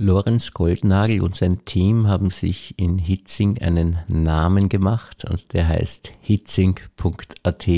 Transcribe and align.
Lorenz 0.00 0.52
Goldnagel 0.52 1.20
und 1.22 1.34
sein 1.34 1.64
Team 1.64 2.06
haben 2.06 2.30
sich 2.30 2.78
in 2.78 2.98
Hitzing 2.98 3.58
einen 3.58 3.98
Namen 4.06 4.68
gemacht 4.68 5.24
und 5.28 5.52
der 5.52 5.66
heißt 5.66 6.12
hitzing.at 6.20 7.68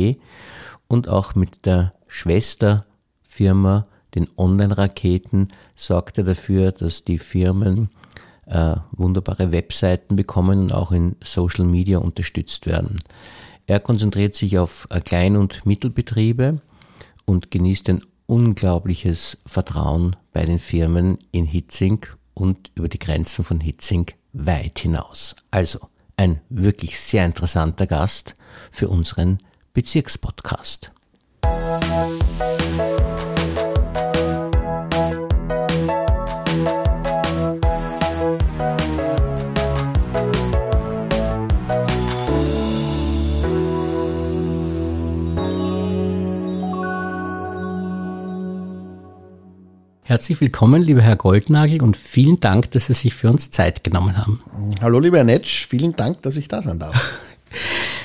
und 0.86 1.08
auch 1.08 1.34
mit 1.34 1.64
der 1.64 1.92
Schwesterfirma, 2.08 3.86
den 4.14 4.28
Online-Raketen, 4.36 5.48
sorgt 5.74 6.18
er 6.18 6.24
dafür, 6.24 6.72
dass 6.72 7.04
die 7.04 7.16
Firmen 7.16 7.88
äh, 8.44 8.76
wunderbare 8.92 9.50
Webseiten 9.50 10.14
bekommen 10.14 10.64
und 10.64 10.74
auch 10.74 10.92
in 10.92 11.16
Social 11.24 11.64
Media 11.64 11.96
unterstützt 12.00 12.66
werden. 12.66 12.98
Er 13.64 13.80
konzentriert 13.80 14.34
sich 14.34 14.58
auf 14.58 14.86
Klein- 15.06 15.36
und 15.36 15.64
Mittelbetriebe 15.64 16.60
und 17.24 17.50
genießt 17.50 17.88
ein 17.88 18.02
unglaubliches 18.30 19.36
Vertrauen 19.44 20.14
bei 20.32 20.44
den 20.44 20.60
Firmen 20.60 21.18
in 21.32 21.44
Hitzing 21.44 22.06
und 22.32 22.70
über 22.76 22.88
die 22.88 23.00
Grenzen 23.00 23.44
von 23.44 23.60
Hitzing 23.60 24.06
weit 24.32 24.78
hinaus. 24.78 25.34
Also 25.50 25.80
ein 26.16 26.40
wirklich 26.48 27.00
sehr 27.00 27.26
interessanter 27.26 27.88
Gast 27.88 28.36
für 28.70 28.88
unseren 28.88 29.38
Bezirkspodcast. 29.74 30.92
Musik 31.44 32.19
Herzlich 50.10 50.40
willkommen, 50.40 50.82
lieber 50.82 51.02
Herr 51.02 51.14
Goldnagel, 51.14 51.80
und 51.82 51.96
vielen 51.96 52.40
Dank, 52.40 52.72
dass 52.72 52.86
Sie 52.86 52.94
sich 52.94 53.14
für 53.14 53.30
uns 53.30 53.52
Zeit 53.52 53.84
genommen 53.84 54.18
haben. 54.18 54.42
Hallo, 54.80 54.98
lieber 54.98 55.18
Herr 55.18 55.24
Netsch, 55.24 55.68
vielen 55.68 55.92
Dank, 55.92 56.20
dass 56.22 56.34
ich 56.34 56.48
da 56.48 56.62
sein 56.62 56.80
darf. 56.80 57.19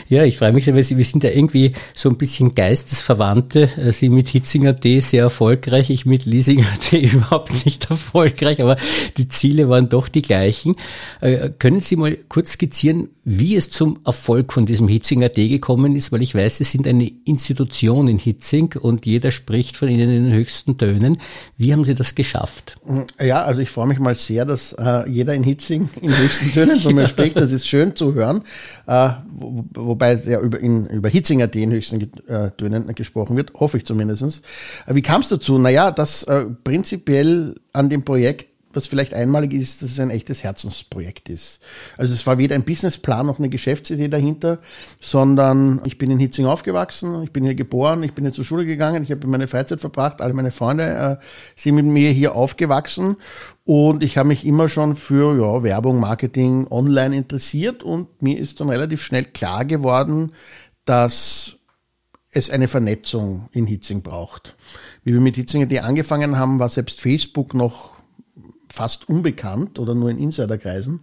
Ja, 0.07 0.23
ich 0.23 0.37
freue 0.37 0.53
mich, 0.53 0.67
weil 0.67 0.83
Sie, 0.83 0.97
wir 0.97 1.05
sind 1.05 1.23
ja 1.23 1.31
irgendwie 1.31 1.73
so 1.95 2.09
ein 2.09 2.17
bisschen 2.17 2.53
Geistesverwandte. 2.53 3.69
Äh, 3.75 3.91
Sie 3.91 4.09
mit 4.09 4.27
Hitzinger.de 4.27 4.99
sehr 4.99 5.23
erfolgreich, 5.23 5.89
ich 5.89 6.05
mit 6.05 6.25
Leasinger.de 6.25 7.07
überhaupt 7.13 7.65
nicht 7.65 7.89
erfolgreich, 7.89 8.61
aber 8.61 8.77
die 9.17 9.27
Ziele 9.29 9.67
waren 9.67 9.89
doch 9.89 10.07
die 10.07 10.21
gleichen. 10.21 10.75
Äh, 11.21 11.49
können 11.57 11.79
Sie 11.79 11.95
mal 11.95 12.17
kurz 12.29 12.51
skizzieren, 12.53 13.09
wie 13.23 13.55
es 13.55 13.71
zum 13.71 13.99
Erfolg 14.05 14.53
von 14.53 14.67
diesem 14.67 14.87
Hitzinger.de 14.87 15.47
gekommen 15.47 15.95
ist? 15.95 16.11
Weil 16.11 16.21
ich 16.21 16.35
weiß, 16.35 16.57
Sie 16.57 16.65
sind 16.65 16.87
eine 16.87 17.11
Institution 17.25 18.07
in 18.07 18.19
Hitzing 18.19 18.75
und 18.79 19.07
jeder 19.07 19.31
spricht 19.31 19.75
von 19.75 19.89
Ihnen 19.89 20.09
in 20.09 20.25
den 20.25 20.33
höchsten 20.33 20.77
Tönen. 20.77 21.17
Wie 21.57 21.73
haben 21.73 21.83
Sie 21.83 21.95
das 21.95 22.13
geschafft? 22.13 22.77
Ja, 23.19 23.43
also 23.43 23.61
ich 23.61 23.71
freue 23.71 23.87
mich 23.87 23.97
mal 23.97 24.13
sehr, 24.13 24.45
dass 24.45 24.73
äh, 24.73 25.09
jeder 25.09 25.33
in 25.33 25.41
Hitzing 25.41 25.89
in 26.01 26.15
höchsten 26.15 26.51
Tönen 26.51 26.79
von 26.79 26.93
mir 26.93 27.07
spricht. 27.07 27.37
Das 27.37 27.51
ist 27.51 27.67
schön 27.67 27.95
zu 27.95 28.13
hören. 28.13 28.43
Äh, 28.85 29.09
wo, 29.31 29.65
wo 29.73 29.94
wobei 29.95 30.13
ja 30.13 30.41
über, 30.41 30.59
in, 30.59 30.87
über 30.87 31.09
Hitzinger 31.09 31.47
den 31.47 31.71
höchsten 31.71 32.11
äh, 32.27 32.51
Tönen 32.51 32.93
gesprochen 32.95 33.37
wird, 33.37 33.53
hoffe 33.53 33.77
ich 33.77 33.85
zumindest. 33.85 34.43
Äh, 34.85 34.95
wie 34.95 35.01
kam 35.01 35.21
es 35.21 35.29
dazu? 35.29 35.57
Naja, 35.57 35.91
dass 35.91 36.23
äh, 36.23 36.45
prinzipiell 36.63 37.55
an 37.71 37.89
dem 37.89 38.03
Projekt 38.03 38.47
was 38.75 38.87
vielleicht 38.87 39.13
einmalig 39.13 39.53
ist, 39.53 39.81
dass 39.81 39.91
es 39.91 39.99
ein 39.99 40.09
echtes 40.09 40.43
Herzensprojekt 40.43 41.29
ist. 41.29 41.59
Also 41.97 42.13
es 42.13 42.25
war 42.27 42.37
weder 42.37 42.55
ein 42.55 42.63
Businessplan 42.63 43.25
noch 43.25 43.39
eine 43.39 43.49
Geschäftsidee 43.49 44.07
dahinter, 44.07 44.59
sondern 44.99 45.81
ich 45.85 45.97
bin 45.97 46.11
in 46.11 46.19
Hitzing 46.19 46.45
aufgewachsen, 46.45 47.23
ich 47.23 47.31
bin 47.31 47.43
hier 47.43 47.55
geboren, 47.55 48.03
ich 48.03 48.13
bin 48.13 48.25
hier 48.25 48.33
zur 48.33 48.45
Schule 48.45 48.65
gegangen, 48.65 49.03
ich 49.03 49.11
habe 49.11 49.27
meine 49.27 49.47
Freizeit 49.47 49.79
verbracht, 49.79 50.21
alle 50.21 50.33
meine 50.33 50.51
Freunde 50.51 51.19
äh, 51.19 51.25
sind 51.55 51.75
mit 51.75 51.85
mir 51.85 52.11
hier 52.11 52.35
aufgewachsen 52.35 53.17
und 53.63 54.03
ich 54.03 54.17
habe 54.17 54.27
mich 54.27 54.45
immer 54.45 54.69
schon 54.69 54.95
für 54.95 55.39
ja, 55.39 55.63
Werbung, 55.63 55.99
Marketing, 55.99 56.67
Online 56.69 57.15
interessiert 57.15 57.83
und 57.83 58.21
mir 58.21 58.37
ist 58.39 58.59
dann 58.59 58.69
relativ 58.69 59.03
schnell 59.03 59.25
klar 59.25 59.65
geworden, 59.65 60.31
dass 60.85 61.57
es 62.35 62.49
eine 62.49 62.67
Vernetzung 62.67 63.47
in 63.53 63.65
Hitzing 63.65 64.01
braucht. 64.01 64.57
Wie 65.03 65.13
wir 65.13 65.21
mit 65.21 65.35
Hitzinger.de 65.35 65.79
angefangen 65.79 66.37
haben, 66.37 66.59
war 66.59 66.69
selbst 66.69 66.99
Facebook 66.99 67.53
noch 67.53 67.94
fast 68.75 69.07
unbekannt 69.07 69.79
oder 69.79 69.95
nur 69.95 70.09
in 70.09 70.17
Insiderkreisen 70.17 70.99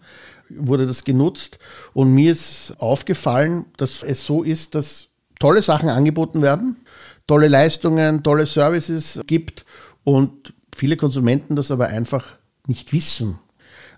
wurde 0.50 0.86
das 0.86 1.04
genutzt. 1.04 1.58
Und 1.94 2.12
mir 2.12 2.30
ist 2.30 2.74
aufgefallen, 2.78 3.64
dass 3.78 4.02
es 4.02 4.24
so 4.24 4.42
ist, 4.42 4.74
dass 4.74 5.08
tolle 5.40 5.62
Sachen 5.62 5.88
angeboten 5.88 6.42
werden, 6.42 6.76
tolle 7.26 7.48
Leistungen, 7.48 8.22
tolle 8.22 8.46
Services 8.46 9.20
gibt 9.26 9.64
und 10.04 10.52
viele 10.74 10.96
Konsumenten 10.96 11.56
das 11.56 11.70
aber 11.70 11.86
einfach 11.88 12.38
nicht 12.66 12.92
wissen. 12.92 13.38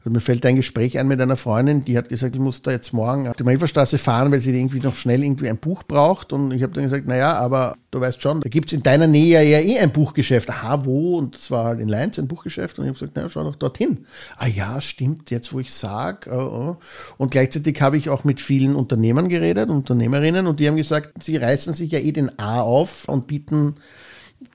Also 0.05 0.13
mir 0.13 0.21
fällt 0.21 0.45
ein 0.45 0.57
Gespräch 0.57 0.99
ein 0.99 1.09
mit 1.09 1.19
einer 1.19 1.39
Freundin, 1.39 1.83
die 1.83 1.97
hat 1.97 2.11
gesagt, 2.11 2.37
ich 2.37 2.41
muss 2.41 2.61
da 2.61 2.71
jetzt 2.73 2.93
morgen 2.93 3.27
auf 3.27 3.37
die 3.37 3.43
Mariferstraße 3.43 3.97
fahren, 3.97 4.31
weil 4.31 4.41
sie 4.41 4.55
irgendwie 4.55 4.81
noch 4.81 4.97
schnell 4.97 5.25
irgendwie 5.25 5.49
ein 5.49 5.57
Buch 5.57 5.83
braucht. 5.83 6.35
Und 6.35 6.53
ich 6.53 6.63
habe 6.63 6.75
dann 6.75 6.85
gesagt, 6.85 7.09
naja, 7.09 7.33
aber 7.33 7.75
du 7.91 8.03
weißt 8.03 8.21
schon, 8.21 8.43
da 8.43 8.51
gibt 8.51 8.67
es 8.67 8.75
in 8.75 8.83
deiner 8.83 9.07
Nähe 9.07 9.43
ja 9.43 9.61
eh 9.61 9.79
ein 9.79 9.93
Buchgeschäft. 9.93 10.51
Aha, 10.51 10.85
wo? 10.85 11.17
Und 11.17 11.37
es 11.37 11.51
war 11.51 11.65
halt 11.65 11.81
in 11.81 11.89
Leinz 11.89 12.19
ein 12.19 12.29
Buchgeschäft. 12.29 12.79
Und 12.79 12.85
ich 12.85 12.89
habe 12.91 12.99
gesagt, 12.99 13.17
naja, 13.17 13.31
schau 13.31 13.45
doch 13.45 13.57
dorthin. 13.57 14.05
Ah 14.37 14.47
ja, 14.47 14.79
stimmt, 14.83 15.31
jetzt 15.31 15.55
wo 15.55 15.61
ich 15.61 15.73
sage. 15.73 16.29
Oh, 16.31 16.37
oh. 16.37 16.77
Und 17.17 17.31
gleichzeitig 17.31 17.81
habe 17.81 17.97
ich 17.97 18.11
auch 18.11 18.25
mit 18.25 18.41
vielen 18.41 18.77
Unternehmern 18.77 19.31
geredet, 19.31 19.71
Unternehmerinnen, 19.71 20.47
und 20.47 20.61
die 20.61 20.69
haben 20.69 20.77
gesagt, 20.77 21.25
sie 21.25 21.39
reißen 21.39 21.73
sich 21.73 21.93
ja 21.93 21.99
eh 21.99 22.13
den 22.13 22.39
A 22.39 22.61
auf 22.61 23.09
und 23.09 23.27
bieten 23.27 23.77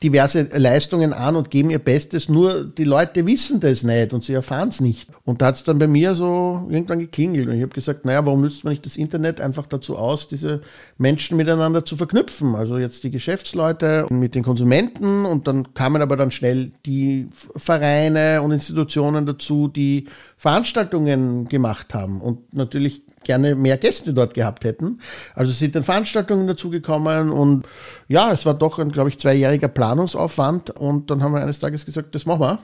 diverse 0.02 0.50
Leistungen 0.54 1.14
an 1.14 1.36
und 1.36 1.52
geben 1.52 1.70
ihr 1.70 1.80
Bestes, 1.80 2.30
nur 2.30 2.64
die 2.64 2.84
Leute 2.84 3.26
wissen 3.26 3.60
das 3.60 3.84
nicht 3.84 4.14
und 4.14 4.24
sie 4.24 4.34
erfahren 4.34 4.70
es 4.70 4.82
nicht. 4.82 5.10
Und 5.26 5.42
da 5.42 5.48
hat 5.48 5.56
es 5.56 5.64
dann 5.64 5.80
bei 5.80 5.88
mir 5.88 6.16
so 6.16 6.68
irgendwann 6.70 7.00
geklingelt 7.00 7.50
und 7.50 7.56
ich 7.56 7.62
habe 7.62 7.74
gesagt, 7.74 8.06
naja, 8.06 8.26
warum 8.26 8.42
nützt 8.42 8.64
man 8.64 8.72
nicht 8.72 8.86
das 8.86 8.98
Internet 8.98 9.42
einfach 9.42 9.68
dazu 9.68 9.98
aus, 9.98 10.28
diese 10.28 10.62
Menschen 10.98 11.38
miteinander 11.38 11.86
zu 11.86 11.96
verknüpfen? 11.96 12.56
Also 12.56 12.78
jetzt 12.78 13.04
die 13.04 13.12
Geschäftsleute 13.12 14.08
mit 14.10 14.36
den 14.36 14.44
Konsumenten 14.44 15.26
und 15.26 15.48
dann 15.48 15.74
kamen 15.74 16.02
aber 16.02 16.18
dann 16.18 16.32
schnell 16.32 16.72
die 16.86 17.28
Vereine 17.56 18.42
und 18.42 18.52
Institutionen 18.52 19.26
dazu, 19.26 19.68
die 19.68 20.08
Veranstaltungen 20.38 21.46
gemacht 21.46 21.94
haben 21.94 22.22
und 22.22 22.54
natürlich 22.54 23.04
gerne 23.24 23.56
mehr 23.56 23.78
Gäste 23.78 24.14
dort 24.14 24.34
gehabt 24.34 24.64
hätten. 24.64 25.00
Also 25.36 25.52
sind 25.52 25.76
dann 25.76 25.84
Veranstaltungen 25.84 26.48
dazugekommen 26.48 27.30
und 27.30 27.66
ja, 28.08 28.32
es 28.32 28.46
war 28.46 28.54
doch 28.54 28.80
ein, 28.80 28.92
glaube 28.92 29.10
ich, 29.10 29.20
zweijähriger 29.20 29.68
Planungsaufwand 29.68 30.72
und 30.72 31.10
dann 31.10 31.24
haben 31.24 31.34
wir 31.34 31.42
eines 31.42 31.60
Tages 31.60 31.86
gesagt, 31.86 32.16
das 32.16 32.26
machen 32.26 32.42
wir. 32.42 32.60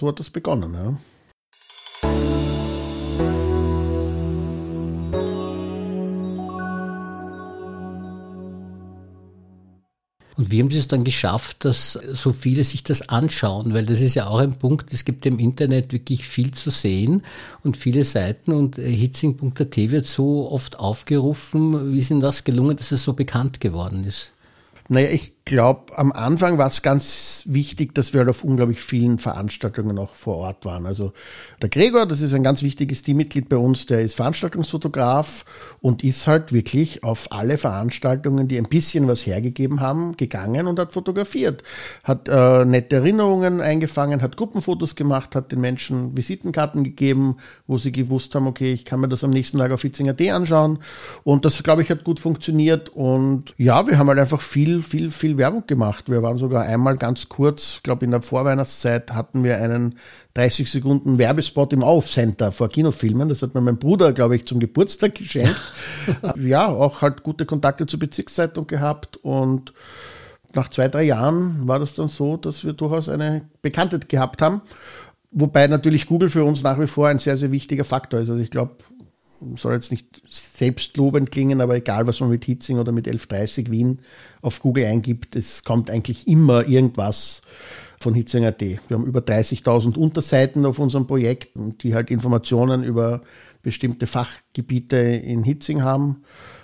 So 0.00 0.08
hat 0.08 0.20
das 0.20 0.30
begonnen. 0.30 0.74
Ja. 0.74 0.96
Und 10.38 10.52
wie 10.52 10.60
haben 10.60 10.70
Sie 10.70 10.78
es 10.78 10.86
dann 10.86 11.02
geschafft, 11.02 11.64
dass 11.64 11.92
so 11.94 12.32
viele 12.32 12.62
sich 12.62 12.84
das 12.84 13.08
anschauen? 13.08 13.74
Weil 13.74 13.84
das 13.84 14.00
ist 14.00 14.14
ja 14.14 14.28
auch 14.28 14.38
ein 14.38 14.56
Punkt, 14.56 14.92
es 14.92 15.04
gibt 15.04 15.26
im 15.26 15.40
Internet 15.40 15.92
wirklich 15.92 16.28
viel 16.28 16.52
zu 16.52 16.70
sehen 16.70 17.24
und 17.64 17.76
viele 17.76 18.04
Seiten 18.04 18.52
und 18.52 18.78
äh, 18.78 18.88
hitzing.at 18.88 19.76
wird 19.76 20.06
so 20.06 20.48
oft 20.48 20.78
aufgerufen. 20.78 21.92
Wie 21.92 21.98
ist 21.98 22.12
Ihnen 22.12 22.20
das 22.20 22.44
gelungen, 22.44 22.76
dass 22.76 22.92
es 22.92 23.02
so 23.02 23.14
bekannt 23.14 23.60
geworden 23.60 24.04
ist? 24.04 24.30
Naja, 24.88 25.10
ich 25.10 25.34
glaube, 25.48 25.96
am 25.98 26.12
Anfang 26.12 26.58
war 26.58 26.66
es 26.66 26.82
ganz 26.82 27.42
wichtig, 27.46 27.94
dass 27.94 28.12
wir 28.12 28.20
halt 28.20 28.28
auf 28.28 28.44
unglaublich 28.44 28.80
vielen 28.82 29.18
Veranstaltungen 29.18 29.98
auch 29.98 30.14
vor 30.14 30.36
Ort 30.36 30.64
waren. 30.66 30.84
Also 30.84 31.12
der 31.62 31.70
Gregor, 31.70 32.06
das 32.06 32.20
ist 32.20 32.34
ein 32.34 32.42
ganz 32.42 32.62
wichtiges 32.62 33.02
Teammitglied 33.02 33.48
bei 33.48 33.56
uns, 33.56 33.86
der 33.86 34.02
ist 34.02 34.14
Veranstaltungsfotograf 34.14 35.46
und 35.80 36.04
ist 36.04 36.26
halt 36.26 36.52
wirklich 36.52 37.02
auf 37.02 37.32
alle 37.32 37.56
Veranstaltungen, 37.56 38.46
die 38.46 38.58
ein 38.58 38.68
bisschen 38.68 39.08
was 39.08 39.26
hergegeben 39.26 39.80
haben, 39.80 40.16
gegangen 40.16 40.66
und 40.66 40.78
hat 40.78 40.92
fotografiert. 40.92 41.62
Hat 42.04 42.28
äh, 42.28 42.64
nette 42.66 42.96
Erinnerungen 42.96 43.62
eingefangen, 43.62 44.20
hat 44.20 44.36
Gruppenfotos 44.36 44.96
gemacht, 44.96 45.34
hat 45.34 45.50
den 45.50 45.62
Menschen 45.62 46.16
Visitenkarten 46.16 46.84
gegeben, 46.84 47.38
wo 47.66 47.78
sie 47.78 47.90
gewusst 47.90 48.34
haben, 48.34 48.46
okay, 48.46 48.72
ich 48.72 48.84
kann 48.84 49.00
mir 49.00 49.08
das 49.08 49.24
am 49.24 49.30
nächsten 49.30 49.58
Tag 49.58 49.72
auf 49.72 49.80
Hitzinger.at 49.80 50.20
anschauen. 50.28 50.78
Und 51.24 51.46
das, 51.46 51.62
glaube 51.62 51.82
ich, 51.82 51.90
hat 51.90 52.04
gut 52.04 52.20
funktioniert. 52.20 52.90
Und 52.90 53.54
ja, 53.56 53.86
wir 53.86 53.98
haben 53.98 54.08
halt 54.08 54.18
einfach 54.18 54.42
viel, 54.42 54.82
viel, 54.82 55.10
viel 55.10 55.37
Werbung 55.38 55.66
gemacht. 55.66 56.10
Wir 56.10 56.22
waren 56.22 56.36
sogar 56.36 56.64
einmal 56.64 56.96
ganz 56.96 57.28
kurz, 57.28 57.80
glaube 57.82 58.04
in 58.04 58.10
der 58.10 58.22
Vorweihnachtszeit 58.22 59.12
hatten 59.12 59.44
wir 59.44 59.58
einen 59.58 59.94
30 60.34 60.70
Sekunden 60.70 61.18
Werbespot 61.18 61.72
im 61.72 61.82
Auf-Center 61.82 62.52
vor 62.52 62.68
Kinofilmen. 62.68 63.28
Das 63.28 63.42
hat 63.42 63.54
mir 63.54 63.60
mein 63.60 63.78
Bruder, 63.78 64.12
glaube 64.12 64.36
ich, 64.36 64.46
zum 64.46 64.60
Geburtstag 64.60 65.14
geschenkt. 65.14 65.56
ja, 66.36 66.66
auch 66.66 67.00
halt 67.00 67.22
gute 67.22 67.46
Kontakte 67.46 67.86
zur 67.86 67.98
Bezirkszeitung 67.98 68.66
gehabt 68.66 69.16
und 69.18 69.72
nach 70.54 70.68
zwei, 70.68 70.88
drei 70.88 71.04
Jahren 71.04 71.66
war 71.68 71.78
das 71.78 71.94
dann 71.94 72.08
so, 72.08 72.36
dass 72.36 72.64
wir 72.64 72.72
durchaus 72.72 73.08
eine 73.08 73.48
Bekanntheit 73.62 74.08
gehabt 74.08 74.42
haben. 74.42 74.62
Wobei 75.30 75.66
natürlich 75.66 76.06
Google 76.06 76.30
für 76.30 76.44
uns 76.44 76.62
nach 76.62 76.80
wie 76.80 76.86
vor 76.86 77.08
ein 77.08 77.18
sehr, 77.18 77.36
sehr 77.36 77.52
wichtiger 77.52 77.84
Faktor 77.84 78.20
ist. 78.20 78.30
Also 78.30 78.40
ich 78.40 78.50
glaube, 78.50 78.76
soll 79.56 79.74
jetzt 79.74 79.90
nicht 79.90 80.22
selbstlobend 80.26 81.30
klingen, 81.30 81.60
aber 81.60 81.76
egal, 81.76 82.06
was 82.06 82.20
man 82.20 82.30
mit 82.30 82.44
Hitzing 82.44 82.78
oder 82.78 82.92
mit 82.92 83.06
1130 83.06 83.70
Wien 83.70 84.00
auf 84.42 84.60
Google 84.60 84.86
eingibt, 84.86 85.36
es 85.36 85.64
kommt 85.64 85.90
eigentlich 85.90 86.26
immer 86.26 86.66
irgendwas 86.66 87.42
von 88.00 88.14
Hitzing.at. 88.14 88.60
Wir 88.60 88.78
haben 88.90 89.06
über 89.06 89.20
30.000 89.20 89.96
Unterseiten 89.96 90.66
auf 90.66 90.78
unserem 90.78 91.06
Projekt, 91.06 91.50
die 91.82 91.94
halt 91.94 92.10
Informationen 92.10 92.84
über 92.84 93.22
bestimmte 93.62 94.06
Fachgebiete 94.06 94.96
in 94.96 95.42
Hitzing 95.42 95.82
haben. 95.82 96.22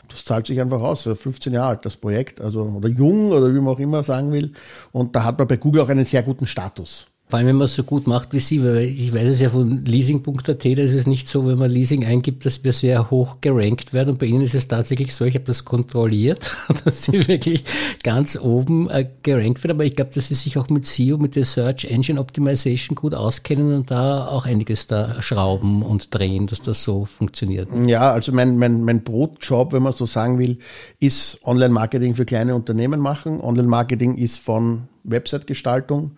Das 0.08 0.24
zahlt 0.24 0.46
sich 0.46 0.60
einfach 0.60 0.80
aus. 0.80 1.02
15 1.02 1.52
Jahre 1.52 1.70
alt 1.70 1.84
das 1.84 1.96
Projekt, 1.96 2.40
also 2.40 2.64
oder 2.64 2.88
jung 2.88 3.32
oder 3.32 3.52
wie 3.52 3.58
man 3.58 3.68
auch 3.68 3.80
immer 3.80 4.02
sagen 4.02 4.32
will. 4.32 4.52
Und 4.92 5.16
da 5.16 5.24
hat 5.24 5.38
man 5.38 5.48
bei 5.48 5.56
Google 5.56 5.82
auch 5.82 5.88
einen 5.88 6.04
sehr 6.04 6.22
guten 6.22 6.46
Status. 6.46 7.08
Vor 7.34 7.38
allem, 7.40 7.48
wenn 7.48 7.56
man 7.56 7.64
es 7.64 7.74
so 7.74 7.82
gut 7.82 8.06
macht 8.06 8.32
wie 8.32 8.38
Sie, 8.38 8.62
weil 8.62 8.84
ich 8.84 9.12
weiß 9.12 9.24
es 9.24 9.40
ja 9.40 9.50
von 9.50 9.84
leasing.at, 9.84 10.64
da 10.64 10.68
ist 10.68 10.94
es 10.94 11.08
nicht 11.08 11.28
so, 11.28 11.44
wenn 11.48 11.58
man 11.58 11.68
Leasing 11.68 12.04
eingibt, 12.04 12.46
dass 12.46 12.62
wir 12.62 12.72
sehr 12.72 13.10
hoch 13.10 13.38
gerankt 13.40 13.92
werden. 13.92 14.10
Und 14.10 14.20
bei 14.20 14.26
Ihnen 14.26 14.42
ist 14.42 14.54
es 14.54 14.68
tatsächlich 14.68 15.12
so, 15.12 15.24
ich 15.24 15.34
habe 15.34 15.44
das 15.44 15.64
kontrolliert, 15.64 16.48
dass 16.84 17.02
Sie 17.02 17.26
wirklich 17.26 17.64
ganz 18.04 18.38
oben 18.40 18.88
äh, 18.88 19.08
gerankt 19.24 19.64
werden. 19.64 19.78
Aber 19.78 19.84
ich 19.84 19.96
glaube, 19.96 20.12
dass 20.14 20.28
Sie 20.28 20.34
sich 20.34 20.56
auch 20.58 20.68
mit 20.68 20.86
SEO, 20.86 21.18
mit 21.18 21.34
der 21.34 21.44
Search 21.44 21.86
Engine 21.86 22.20
Optimization 22.20 22.94
gut 22.94 23.14
auskennen 23.14 23.74
und 23.74 23.90
da 23.90 24.28
auch 24.28 24.46
einiges 24.46 24.86
da 24.86 25.20
schrauben 25.20 25.82
und 25.82 26.14
drehen, 26.14 26.46
dass 26.46 26.62
das 26.62 26.84
so 26.84 27.04
funktioniert. 27.04 27.68
Ja, 27.84 28.12
also 28.12 28.30
mein, 28.30 28.58
mein, 28.58 28.84
mein 28.84 29.02
Brotjob, 29.02 29.72
wenn 29.72 29.82
man 29.82 29.92
so 29.92 30.06
sagen 30.06 30.38
will, 30.38 30.58
ist 31.00 31.40
Online-Marketing 31.42 32.14
für 32.14 32.26
kleine 32.26 32.54
Unternehmen 32.54 33.00
machen. 33.00 33.40
Online-Marketing 33.40 34.18
ist 34.18 34.38
von 34.38 34.82
Website-Gestaltung 35.02 36.12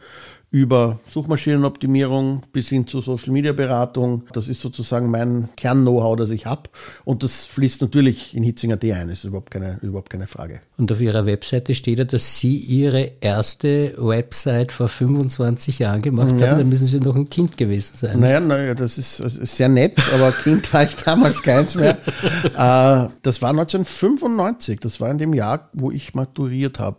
über 0.50 1.00
Suchmaschinenoptimierung 1.06 2.42
bis 2.52 2.68
hin 2.68 2.86
zu 2.86 3.00
Social 3.00 3.32
Media 3.32 3.52
Beratung. 3.52 4.22
Das 4.32 4.48
ist 4.48 4.62
sozusagen 4.62 5.10
mein 5.10 5.48
Kern-Know-how, 5.56 6.16
das 6.16 6.30
ich 6.30 6.46
habe. 6.46 6.70
Und 7.04 7.22
das 7.22 7.46
fließt 7.46 7.82
natürlich 7.82 8.34
in 8.34 8.42
Hitzinger 8.42 8.76
D 8.76 8.92
ein, 8.92 9.08
das 9.08 9.18
ist 9.18 9.24
überhaupt 9.24 9.50
keine, 9.50 9.78
überhaupt 9.82 10.10
keine 10.10 10.26
Frage. 10.26 10.60
Und 10.78 10.92
auf 10.92 11.00
Ihrer 11.00 11.26
Webseite 11.26 11.74
steht 11.74 11.98
ja, 11.98 12.04
dass 12.04 12.38
Sie 12.38 12.56
Ihre 12.56 13.12
erste 13.20 13.94
Website 13.98 14.72
vor 14.72 14.88
25 14.88 15.80
Jahren 15.80 16.00
gemacht 16.00 16.28
haben. 16.28 16.38
Ja. 16.38 16.56
Da 16.56 16.64
müssen 16.64 16.86
Sie 16.86 17.00
noch 17.00 17.16
ein 17.16 17.28
Kind 17.28 17.56
gewesen 17.56 17.96
sein. 17.96 18.20
Naja, 18.20 18.40
naja 18.40 18.74
das, 18.74 18.98
ist, 18.98 19.20
ist 19.20 19.56
sehr 19.56 19.68
nett, 19.68 19.98
aber 20.14 20.30
Kind 20.32 20.72
war 20.72 20.84
ich 20.84 20.94
damals 20.96 21.42
keins 21.42 21.74
mehr. 21.74 21.98
Äh, 22.56 23.08
das 23.22 23.42
war 23.42 23.50
1995, 23.50 24.80
das 24.80 25.00
war 25.00 25.10
in 25.10 25.18
dem 25.18 25.34
Jahr, 25.34 25.68
wo 25.72 25.90
ich 25.90 26.14
maturiert 26.14 26.78
habe. 26.78 26.98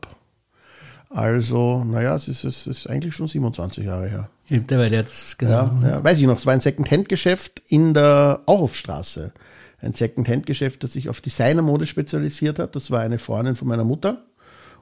Also, 1.09 1.83
naja, 1.83 2.15
es 2.15 2.27
ist, 2.27 2.43
es 2.43 2.67
ist 2.67 2.89
eigentlich 2.89 3.15
schon 3.15 3.27
27 3.27 3.85
Jahre 3.85 4.09
her. 4.09 4.29
Mittlerweile, 4.49 5.03
das 5.03 5.27
ist 5.27 5.39
genau. 5.39 5.71
Ja, 5.81 5.89
ja, 5.89 6.03
weiß 6.03 6.19
ich 6.19 6.25
noch, 6.25 6.37
es 6.37 6.45
war 6.45 6.53
ein 6.53 6.59
Second-Hand-Geschäft 6.59 7.61
in 7.67 7.93
der 7.93 8.41
Auhofstraße. 8.45 9.31
Ein 9.79 9.93
Second-Hand-Geschäft, 9.93 10.83
das 10.83 10.93
sich 10.93 11.09
auf 11.09 11.21
Designermode 11.21 11.85
spezialisiert 11.85 12.59
hat. 12.59 12.75
Das 12.75 12.91
war 12.91 13.01
eine 13.01 13.19
Freundin 13.19 13.55
von 13.55 13.67
meiner 13.67 13.83
Mutter. 13.83 14.23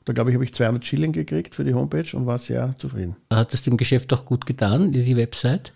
Da 0.06 0.14
glaube 0.14 0.30
ich, 0.30 0.36
habe 0.36 0.46
ich 0.46 0.54
200 0.54 0.86
Schilling 0.86 1.12
gekriegt 1.12 1.56
für 1.56 1.64
die 1.64 1.74
Homepage 1.74 2.06
und 2.16 2.28
war 2.28 2.38
sehr 2.38 2.76
zufrieden. 2.78 3.16
Hat 3.32 3.54
es 3.54 3.64
dem 3.64 3.76
Geschäft 3.76 4.14
auch 4.14 4.26
gut 4.26 4.46
getan, 4.46 4.92
die 4.92 5.18
Website? 5.18 5.74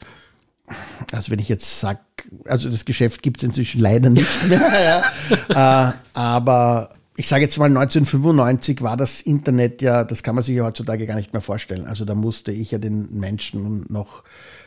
Also 1.12 1.31
wenn 1.31 1.40
ich 1.40 1.50
jetzt 1.50 1.80
sage, 1.80 2.00
also 2.45 2.69
das 2.69 2.86
Geschäft 2.86 3.24
gibt 3.24 3.38
es 3.38 3.44
inzwischen 3.44 3.81
leider 3.81 4.12
nicht 4.12 4.48
mehr, 4.48 5.04
ja. 5.50 5.90
äh, 5.90 5.94
aber 6.13 6.90
ich 7.19 7.27
sage 7.27 7.44
jetzt 7.44 7.57
mal 7.57 7.66
1995 7.66 8.81
war 8.81 8.95
das 8.95 9.21
Internet 9.21 9.81
ja, 9.81 10.06
das 10.06 10.24
kann 10.24 10.36
man 10.36 10.44
sich 10.44 10.56
ja 10.56 10.63
heutzutage 10.63 11.06
gar 11.06 11.16
nicht 11.16 11.33
mehr 11.33 11.42
vorstellen. 11.42 11.86
Also 11.86 12.06
da 12.06 12.16
musste 12.16 12.54
ich 12.54 12.71
ja 12.71 12.77
den 12.77 13.10
Menschen 13.12 13.86
noch 13.89 14.24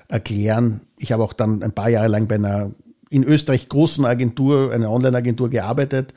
erklären. 0.06 0.82
Ich 0.99 1.12
habe 1.12 1.25
auch 1.25 1.32
dann 1.32 1.62
ein 1.62 1.72
paar 1.72 1.88
Jahre 1.88 2.08
lang 2.08 2.26
bei 2.26 2.34
einer 2.34 2.70
in 3.08 3.25
Österreich 3.25 3.70
großen 3.70 4.04
Agentur, 4.04 4.70
einer 4.70 4.90
Online-Agentur 4.90 5.49
gearbeitet 5.49 6.12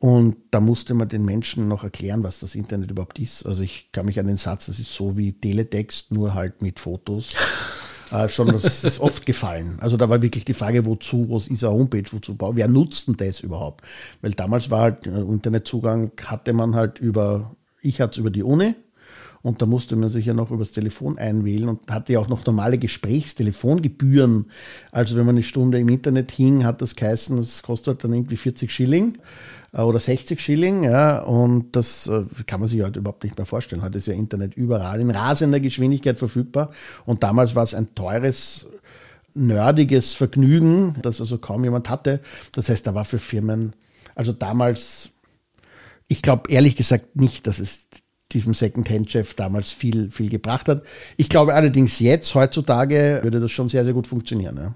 und 0.00 0.36
da 0.50 0.60
musste 0.60 0.94
man 0.94 1.08
den 1.08 1.24
Menschen 1.24 1.68
noch 1.68 1.84
erklären, 1.84 2.24
was 2.24 2.40
das 2.40 2.56
Internet 2.56 2.90
überhaupt 2.90 3.20
ist. 3.20 3.46
Also 3.46 3.62
ich 3.62 3.90
kann 3.92 4.06
mich 4.06 4.18
an 4.18 4.26
den 4.26 4.38
Satz, 4.38 4.66
das 4.66 4.80
ist 4.80 4.92
so 4.92 5.16
wie 5.16 5.34
Teletext, 5.34 6.10
nur 6.10 6.34
halt 6.34 6.62
mit 6.62 6.80
Fotos 6.80 7.32
äh, 8.10 8.28
schon 8.28 8.48
das 8.48 8.84
ist 8.84 9.00
oft 9.00 9.26
gefallen. 9.26 9.78
Also 9.80 9.96
da 9.96 10.08
war 10.08 10.22
wirklich 10.22 10.44
die 10.44 10.54
Frage, 10.54 10.84
wozu, 10.86 11.26
was 11.28 11.48
ist 11.48 11.64
eine 11.64 11.72
Homepage, 11.72 12.04
wozu 12.10 12.34
bauen, 12.34 12.56
wer 12.56 12.68
nutzt 12.68 13.08
denn 13.08 13.16
das 13.16 13.40
überhaupt? 13.40 13.84
Weil 14.22 14.32
damals 14.32 14.70
war 14.70 14.80
halt 14.80 15.06
äh, 15.06 15.20
Internetzugang 15.20 16.12
hatte 16.24 16.52
man 16.52 16.74
halt 16.74 16.98
über, 16.98 17.52
ich 17.80 18.00
hatte 18.00 18.12
es 18.12 18.18
über 18.18 18.30
die 18.30 18.42
Uni 18.42 18.74
und 19.46 19.62
da 19.62 19.66
musste 19.66 19.94
man 19.94 20.10
sich 20.10 20.26
ja 20.26 20.34
noch 20.34 20.50
übers 20.50 20.72
Telefon 20.72 21.18
einwählen 21.18 21.68
und 21.68 21.88
hatte 21.88 22.14
ja 22.14 22.18
auch 22.18 22.26
noch 22.26 22.44
normale 22.44 22.78
Gesprächstelefongebühren. 22.78 24.46
Also 24.90 25.14
wenn 25.14 25.24
man 25.24 25.36
eine 25.36 25.44
Stunde 25.44 25.78
im 25.78 25.88
Internet 25.88 26.32
hing, 26.32 26.64
hat 26.64 26.82
das 26.82 26.96
geheißen, 26.96 27.36
das 27.36 27.62
kostet 27.62 28.02
dann 28.02 28.12
irgendwie 28.12 28.34
40 28.34 28.72
Schilling. 28.72 29.18
Äh, 29.72 29.82
oder 29.82 30.00
60 30.00 30.40
Schilling, 30.40 30.82
ja, 30.82 31.20
und 31.22 31.76
das 31.76 32.08
äh, 32.08 32.24
kann 32.44 32.58
man 32.58 32.68
sich 32.68 32.82
heute 32.82 32.98
überhaupt 32.98 33.22
nicht 33.22 33.38
mehr 33.38 33.46
vorstellen. 33.46 33.82
Heute 33.82 33.98
ist 33.98 34.08
ja 34.08 34.14
Internet 34.14 34.54
überall 34.56 35.00
in 35.00 35.10
rasender 35.10 35.60
Geschwindigkeit 35.60 36.18
verfügbar 36.18 36.72
und 37.04 37.22
damals 37.22 37.54
war 37.54 37.62
es 37.62 37.72
ein 37.72 37.94
teures, 37.94 38.66
nerdiges 39.32 40.14
Vergnügen, 40.14 40.96
das 41.02 41.20
also 41.20 41.38
kaum 41.38 41.62
jemand 41.62 41.88
hatte. 41.88 42.20
Das 42.50 42.68
heißt, 42.68 42.84
da 42.84 42.96
war 42.96 43.04
für 43.04 43.20
Firmen, 43.20 43.76
also 44.16 44.32
damals, 44.32 45.10
ich 46.08 46.20
glaube 46.20 46.50
ehrlich 46.50 46.74
gesagt 46.74 47.14
nicht, 47.14 47.46
dass 47.46 47.60
es 47.60 47.86
diesem 48.32 48.54
Second-Hand-Chef 48.54 49.34
damals 49.34 49.70
viel, 49.70 50.10
viel 50.10 50.28
gebracht 50.28 50.68
hat. 50.68 50.82
Ich 51.16 51.28
glaube 51.28 51.54
allerdings 51.54 52.00
jetzt, 52.00 52.34
heutzutage, 52.34 53.20
würde 53.22 53.40
das 53.40 53.52
schon 53.52 53.68
sehr, 53.68 53.84
sehr 53.84 53.94
gut 53.94 54.06
funktionieren. 54.06 54.56
Ja. 54.56 54.74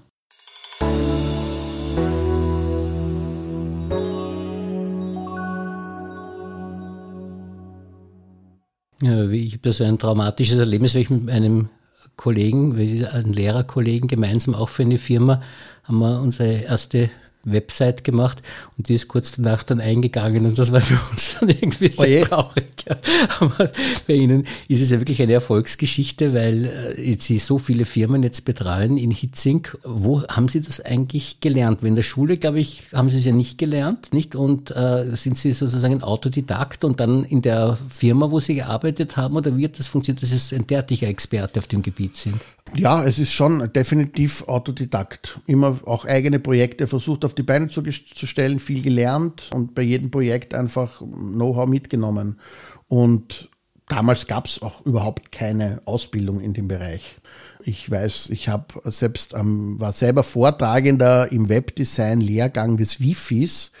Ich 9.31 9.53
habe 9.53 9.73
so 9.73 9.83
ein 9.83 9.97
traumatisches 9.97 10.59
Erlebnis, 10.59 10.93
weil 10.93 11.01
ich 11.01 11.09
mit 11.09 11.29
einem 11.29 11.69
Kollegen, 12.17 12.75
einem 12.75 13.33
Lehrerkollegen 13.33 14.07
gemeinsam 14.07 14.53
auch 14.53 14.69
für 14.69 14.83
eine 14.83 14.99
Firma, 14.99 15.41
haben 15.83 15.97
wir 15.99 16.21
unsere 16.21 16.61
erste 16.61 17.09
Website 17.43 18.03
gemacht 18.03 18.41
und 18.77 18.89
die 18.89 18.93
ist 18.93 19.07
kurz 19.07 19.33
danach 19.33 19.63
dann 19.63 19.79
eingegangen 19.79 20.45
und 20.45 20.57
das 20.57 20.71
war 20.71 20.81
für 20.81 20.99
uns 21.11 21.37
dann 21.39 21.49
irgendwie 21.49 21.91
sehr 21.91 22.23
oh 22.23 22.25
traurig. 22.25 22.65
Ja. 22.87 22.97
Aber 23.39 23.71
bei 24.07 24.13
Ihnen 24.13 24.45
ist 24.67 24.81
es 24.81 24.91
ja 24.91 24.99
wirklich 24.99 25.21
eine 25.21 25.33
Erfolgsgeschichte, 25.33 26.33
weil 26.33 26.65
äh, 26.65 27.17
Sie 27.19 27.39
so 27.39 27.57
viele 27.57 27.85
Firmen 27.85 28.23
jetzt 28.23 28.45
betreuen 28.45 28.97
in 28.97 29.11
Hitzing. 29.11 29.67
Wo 29.83 30.23
haben 30.27 30.47
Sie 30.47 30.61
das 30.61 30.79
eigentlich 30.81 31.39
gelernt? 31.39 31.81
Weil 31.81 31.89
in 31.89 31.95
der 31.95 32.03
Schule, 32.03 32.37
glaube 32.37 32.59
ich, 32.59 32.83
haben 32.93 33.09
Sie 33.09 33.17
es 33.17 33.25
ja 33.25 33.31
nicht 33.31 33.57
gelernt, 33.57 34.13
nicht? 34.13 34.35
Und 34.35 34.71
äh, 34.71 35.15
sind 35.15 35.37
Sie 35.37 35.51
sozusagen 35.51 35.95
ein 35.95 36.03
Autodidakt 36.03 36.83
und 36.83 36.99
dann 36.99 37.23
in 37.23 37.41
der 37.41 37.77
Firma, 37.89 38.31
wo 38.31 38.39
Sie 38.39 38.55
gearbeitet 38.55 39.17
haben 39.17 39.35
oder 39.35 39.55
wird 39.57 39.79
das 39.79 39.87
funktioniert, 39.87 40.21
dass 40.21 40.49
Sie 40.49 40.55
ein 40.55 40.67
derartiger 40.67 41.07
Experte 41.07 41.59
auf 41.59 41.67
dem 41.67 41.81
Gebiet 41.81 42.15
sind? 42.15 42.39
Ja, 42.75 43.03
es 43.03 43.19
ist 43.19 43.33
schon 43.33 43.71
definitiv 43.73 44.43
Autodidakt. 44.47 45.39
Immer 45.45 45.79
auch 45.85 46.05
eigene 46.05 46.39
Projekte 46.39 46.87
versucht 46.87 47.25
auf 47.25 47.30
die 47.33 47.43
Beine 47.43 47.67
zu, 47.67 47.81
zu 47.81 48.25
stellen, 48.25 48.59
viel 48.59 48.81
gelernt 48.81 49.49
und 49.53 49.75
bei 49.75 49.81
jedem 49.81 50.11
Projekt 50.11 50.53
einfach 50.53 51.01
Know-how 51.01 51.67
mitgenommen. 51.67 52.39
Und 52.87 53.49
damals 53.87 54.27
gab 54.27 54.45
es 54.45 54.61
auch 54.61 54.85
überhaupt 54.85 55.31
keine 55.31 55.81
Ausbildung 55.85 56.39
in 56.39 56.53
dem 56.53 56.67
Bereich. 56.67 57.17
Ich 57.63 57.89
weiß, 57.89 58.29
ich 58.29 58.49
habe 58.49 58.65
selbst 58.85 59.33
ähm, 59.33 59.79
war 59.79 59.91
selber 59.91 60.23
Vortragender 60.23 61.31
im 61.31 61.49
Webdesign 61.49 62.21
Lehrgang 62.21 62.77
des 62.77 63.01
Wifis, 63.01 63.71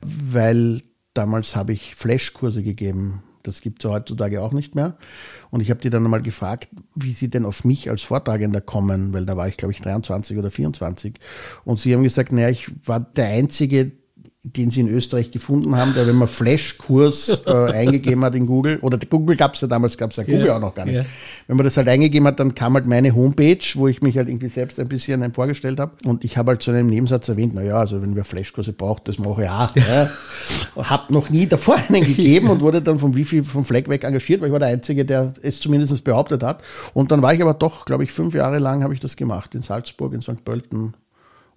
weil 0.00 0.82
damals 1.14 1.56
habe 1.56 1.72
ich 1.72 1.94
Flashkurse 1.94 2.62
gegeben 2.62 3.22
das 3.46 3.60
gibt 3.60 3.84
es 3.84 3.90
heutzutage 3.90 4.42
auch 4.42 4.52
nicht 4.52 4.74
mehr. 4.74 4.96
Und 5.50 5.60
ich 5.60 5.70
habe 5.70 5.80
die 5.80 5.90
dann 5.90 6.04
einmal 6.04 6.22
gefragt, 6.22 6.68
wie 6.94 7.12
sie 7.12 7.28
denn 7.28 7.44
auf 7.44 7.64
mich 7.64 7.90
als 7.90 8.02
Vortragender 8.02 8.60
kommen, 8.60 9.12
weil 9.12 9.26
da 9.26 9.36
war 9.36 9.48
ich, 9.48 9.56
glaube 9.56 9.72
ich, 9.72 9.80
23 9.80 10.36
oder 10.36 10.50
24. 10.50 11.18
Und 11.64 11.80
sie 11.80 11.94
haben 11.94 12.02
gesagt, 12.02 12.32
naja, 12.32 12.48
ich 12.48 12.66
war 12.86 13.00
der 13.00 13.26
Einzige, 13.26 13.92
den 14.54 14.70
sie 14.70 14.80
in 14.80 14.88
Österreich 14.88 15.32
gefunden 15.32 15.74
haben, 15.74 15.92
der, 15.94 16.06
wenn 16.06 16.14
man 16.14 16.28
Flash-Kurs 16.28 17.42
äh, 17.46 17.50
eingegeben 17.50 18.24
hat 18.24 18.36
in 18.36 18.46
Google, 18.46 18.78
oder 18.80 18.96
Google 18.98 19.36
gab 19.36 19.54
es 19.54 19.60
ja 19.60 19.66
damals, 19.66 19.98
gab 19.98 20.12
es 20.12 20.16
ja 20.18 20.22
Google 20.22 20.46
ja, 20.46 20.56
auch 20.56 20.60
noch 20.60 20.74
gar 20.74 20.84
nicht. 20.84 20.94
Ja. 20.94 21.04
Wenn 21.48 21.56
man 21.56 21.64
das 21.64 21.76
halt 21.76 21.88
eingegeben 21.88 22.28
hat, 22.28 22.38
dann 22.38 22.54
kam 22.54 22.74
halt 22.74 22.86
meine 22.86 23.12
Homepage, 23.12 23.58
wo 23.74 23.88
ich 23.88 24.02
mich 24.02 24.16
halt 24.16 24.28
irgendwie 24.28 24.48
selbst 24.48 24.78
ein 24.78 24.86
bisschen 24.86 25.34
vorgestellt 25.34 25.80
habe. 25.80 25.92
Und 26.04 26.24
ich 26.24 26.36
habe 26.36 26.52
halt 26.52 26.62
zu 26.62 26.70
einem 26.70 26.88
Nebensatz 26.88 27.28
erwähnt, 27.28 27.54
naja, 27.54 27.76
also 27.76 28.00
wenn 28.02 28.14
wer 28.14 28.24
Flash-Kurse 28.24 28.72
braucht, 28.72 29.08
das 29.08 29.18
mache 29.18 29.42
ich 29.42 29.48
auch. 29.48 29.74
Ja. 29.74 30.10
Hab 30.76 31.10
noch 31.10 31.28
nie 31.28 31.46
davor 31.46 31.78
einen 31.88 32.04
gegeben 32.04 32.48
und 32.48 32.60
wurde 32.60 32.80
dann 32.80 32.98
vom 32.98 33.16
Wifi 33.16 33.42
vom 33.42 33.64
Fleck 33.64 33.88
weg 33.88 34.04
engagiert, 34.04 34.40
weil 34.40 34.48
ich 34.48 34.52
war 34.52 34.60
der 34.60 34.68
Einzige, 34.68 35.04
der 35.04 35.34
es 35.42 35.58
zumindest 35.58 36.04
behauptet 36.04 36.44
hat. 36.44 36.62
Und 36.94 37.10
dann 37.10 37.20
war 37.20 37.34
ich 37.34 37.42
aber 37.42 37.54
doch, 37.54 37.84
glaube 37.84 38.04
ich, 38.04 38.12
fünf 38.12 38.34
Jahre 38.34 38.60
lang 38.60 38.84
habe 38.84 38.94
ich 38.94 39.00
das 39.00 39.16
gemacht, 39.16 39.56
in 39.56 39.62
Salzburg, 39.62 40.12
in 40.12 40.22
St. 40.22 40.44
Pölten 40.44 40.94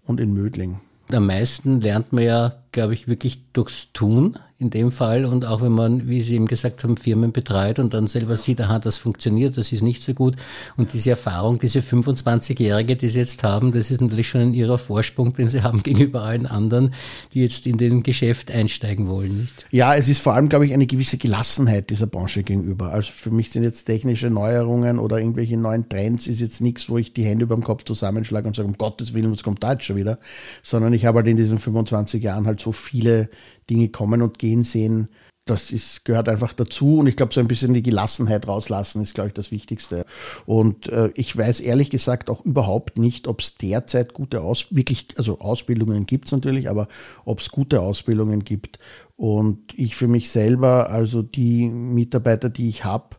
und 0.06 0.20
in 0.20 0.34
Mödling. 0.34 0.80
Am 1.12 1.26
meisten 1.26 1.82
lernt 1.82 2.14
man 2.14 2.24
ja, 2.24 2.54
glaube 2.72 2.94
ich, 2.94 3.08
wirklich 3.08 3.52
durchs 3.52 3.92
Tun 3.94 4.38
in 4.60 4.70
dem 4.70 4.92
Fall. 4.92 5.24
Und 5.24 5.46
auch 5.46 5.62
wenn 5.62 5.72
man, 5.72 6.10
wie 6.10 6.22
Sie 6.22 6.36
eben 6.36 6.46
gesagt 6.46 6.84
haben, 6.84 6.98
Firmen 6.98 7.32
betreut 7.32 7.80
und 7.80 7.94
dann 7.94 8.08
selber 8.08 8.36
sieht, 8.36 8.60
aha, 8.60 8.80
das 8.80 8.98
funktioniert, 8.98 9.58
das 9.58 9.72
ist 9.72 9.82
nicht 9.82 10.04
so 10.04 10.14
gut. 10.14 10.36
Und 10.76 10.92
diese 10.92 11.12
Erfahrung, 11.12 11.60
diese 11.60 11.80
25-Jährige, 11.80 12.98
die 12.98 13.08
Sie 13.08 13.20
jetzt 13.20 13.42
haben, 13.44 13.72
das 13.72 13.90
ist 13.90 14.02
natürlich 14.02 14.28
schon 14.28 14.42
ein 14.42 14.54
Ihrer 14.54 14.78
Vorsprung, 14.78 15.34
den 15.34 15.48
Sie 15.48 15.64
haben 15.64 15.82
gegenüber 15.84 16.24
allen 16.24 16.46
anderen, 16.46 16.94
die 17.34 17.42
jetzt 17.42 17.68
in 17.68 17.78
den 17.78 18.04
Geschäft 18.04 18.52
einsteigen 18.52 19.08
wollen. 19.08 19.40
Nicht? 19.40 19.66
Ja, 19.72 19.96
es 19.96 20.10
ist 20.10 20.22
vor 20.22 20.34
allem, 20.34 20.50
glaube 20.50 20.66
ich, 20.66 20.74
eine 20.74 20.88
gewisse 20.88 21.18
Gelassenheit 21.18 21.90
dieser 21.90 22.08
Branche 22.08 22.44
gegenüber. 22.44 22.92
Also 22.92 23.14
für 23.14 23.32
mich 23.32 23.52
sind 23.52 23.64
jetzt 23.64 23.86
technische 23.86 24.30
Neuerungen 24.30 25.00
oder 25.00 25.20
irgendwelche 25.20 25.56
neuen 25.56 25.88
Trends 25.88 26.28
ist 26.28 26.42
jetzt 26.42 26.60
nichts, 26.60 26.90
wo 26.90 26.98
ich 26.98 27.14
die 27.14 27.24
Hände 27.24 27.44
über 27.44 27.56
dem 27.56 27.64
Kopf 27.64 27.86
zusammenschlage 27.86 28.50
und 28.50 28.58
sage, 28.58 28.68
um 28.68 28.78
Gottes 28.78 29.14
Willen, 29.14 29.32
was 29.32 29.42
kommt 29.42 29.64
da 29.64 29.72
jetzt 29.72 29.86
schon 29.86 29.96
wieder? 29.96 30.20
Sondern 30.64 30.92
ich 30.92 31.06
habe 31.06 31.20
halt 31.20 31.28
in 31.28 31.38
diesen 31.38 31.58
25 31.58 32.22
Jahren 32.22 32.46
halt 32.46 32.60
so 32.60 32.74
viele 32.74 33.30
Dinge 33.70 33.90
kommen 33.90 34.22
und 34.22 34.40
gehen 34.40 34.64
sehen. 34.64 35.10
Das 35.46 35.72
ist, 35.72 36.06
gehört 36.06 36.30
einfach 36.30 36.54
dazu 36.54 37.00
und 37.00 37.08
ich 37.08 37.16
glaube, 37.16 37.34
so 37.34 37.40
ein 37.40 37.48
bisschen 37.48 37.74
die 37.74 37.82
Gelassenheit 37.82 38.48
rauslassen 38.48 39.02
ist, 39.02 39.16
glaube 39.16 39.30
ich, 39.30 39.34
das 39.34 39.52
Wichtigste. 39.52 40.06
Und 40.46 40.90
äh, 40.90 41.10
ich 41.16 41.36
weiß 41.36 41.60
ehrlich 41.60 41.90
gesagt 41.90 42.30
auch 42.30 42.46
überhaupt 42.46 43.00
nicht, 43.00 43.28
ob 43.28 43.42
es 43.42 43.56
derzeit 43.56 44.14
gute 44.14 44.42
Aus 44.42 44.68
wirklich, 44.70 45.08
also 45.18 45.40
Ausbildungen 45.40 46.06
gibt 46.06 46.28
es 46.28 46.34
natürlich, 46.34 46.70
aber 46.70 46.88
ob 47.26 47.40
es 47.40 47.50
gute 47.50 47.82
Ausbildungen 47.82 48.44
gibt. 48.44 48.78
Und 49.16 49.74
ich 49.76 49.96
für 49.96 50.08
mich 50.08 50.30
selber, 50.30 50.92
also 50.92 51.24
die 51.24 51.68
Mitarbeiter, 51.68 52.50
die 52.50 52.70
ich 52.70 52.86
habe, 52.86 53.18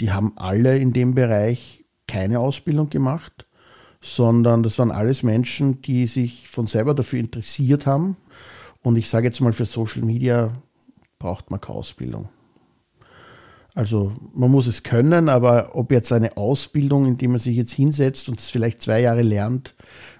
die 0.00 0.12
haben 0.12 0.34
alle 0.36 0.78
in 0.78 0.92
dem 0.92 1.14
Bereich 1.14 1.84
keine 2.06 2.38
Ausbildung 2.38 2.90
gemacht, 2.90 3.46
sondern 4.00 4.62
das 4.62 4.78
waren 4.78 4.90
alles 4.90 5.22
Menschen, 5.22 5.82
die 5.82 6.06
sich 6.06 6.48
von 6.48 6.66
selber 6.66 6.94
dafür 6.94 7.18
interessiert 7.18 7.86
haben, 7.86 8.16
und 8.86 8.94
ich 8.94 9.08
sage 9.08 9.26
jetzt 9.26 9.40
mal, 9.40 9.52
für 9.52 9.64
Social 9.64 10.02
Media 10.02 10.52
braucht 11.18 11.50
man 11.50 11.60
keine 11.60 11.78
Ausbildung. 11.78 12.28
Also 13.74 14.12
man 14.32 14.52
muss 14.52 14.68
es 14.68 14.84
können, 14.84 15.28
aber 15.28 15.74
ob 15.74 15.90
jetzt 15.90 16.12
eine 16.12 16.36
Ausbildung, 16.36 17.04
in 17.04 17.16
die 17.16 17.26
man 17.26 17.40
sich 17.40 17.56
jetzt 17.56 17.72
hinsetzt 17.72 18.28
und 18.28 18.38
es 18.38 18.48
vielleicht 18.48 18.80
zwei 18.80 19.00
Jahre 19.00 19.22
lernt, 19.22 19.74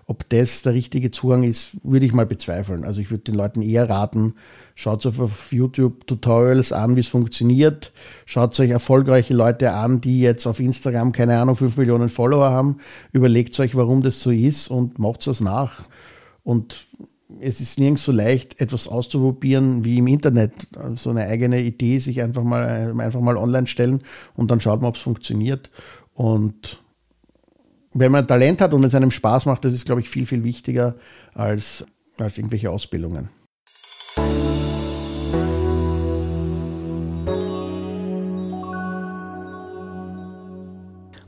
ob 0.06 0.28
das 0.30 0.62
der 0.62 0.74
richtige 0.74 1.12
Zugang 1.12 1.44
ist, 1.44 1.76
würde 1.84 2.06
ich 2.06 2.12
mal 2.12 2.26
bezweifeln. 2.26 2.82
Also 2.82 3.00
ich 3.00 3.12
würde 3.12 3.22
den 3.22 3.36
Leuten 3.36 3.62
eher 3.62 3.88
raten, 3.88 4.34
schaut 4.74 5.06
euch 5.06 5.20
auf 5.20 5.52
YouTube 5.52 6.04
Tutorials 6.08 6.72
an, 6.72 6.96
wie 6.96 7.00
es 7.00 7.08
funktioniert. 7.08 7.92
Schaut 8.24 8.58
euch 8.58 8.70
erfolgreiche 8.70 9.32
Leute 9.32 9.74
an, 9.74 10.00
die 10.00 10.18
jetzt 10.18 10.44
auf 10.44 10.58
Instagram, 10.58 11.12
keine 11.12 11.38
Ahnung, 11.38 11.54
fünf 11.54 11.76
Millionen 11.76 12.08
Follower 12.08 12.50
haben. 12.50 12.78
Überlegt 13.12 13.60
euch, 13.60 13.76
warum 13.76 14.02
das 14.02 14.20
so 14.20 14.32
ist 14.32 14.66
und 14.66 14.98
macht 14.98 15.24
es 15.28 15.40
nach. 15.40 15.82
Und 16.42 16.88
es 17.40 17.60
ist 17.60 17.78
nirgends 17.78 18.04
so 18.04 18.12
leicht, 18.12 18.60
etwas 18.60 18.88
auszuprobieren 18.88 19.84
wie 19.84 19.98
im 19.98 20.06
Internet. 20.06 20.52
So 20.94 21.10
eine 21.10 21.26
eigene 21.26 21.60
Idee 21.60 21.98
sich 21.98 22.22
einfach 22.22 22.44
mal, 22.44 22.98
einfach 23.00 23.20
mal 23.20 23.36
online 23.36 23.66
stellen 23.66 24.02
und 24.34 24.50
dann 24.50 24.60
schaut 24.60 24.80
man, 24.80 24.90
ob 24.90 24.96
es 24.96 25.02
funktioniert. 25.02 25.70
Und 26.14 26.82
wenn 27.92 28.12
man 28.12 28.26
Talent 28.26 28.60
hat 28.60 28.74
und 28.74 28.84
es 28.84 28.94
einem 28.94 29.10
Spaß 29.10 29.46
macht, 29.46 29.64
das 29.64 29.72
ist, 29.72 29.86
glaube 29.86 30.00
ich, 30.00 30.08
viel, 30.08 30.26
viel 30.26 30.44
wichtiger 30.44 30.96
als, 31.34 31.84
als 32.18 32.38
irgendwelche 32.38 32.70
Ausbildungen. 32.70 33.28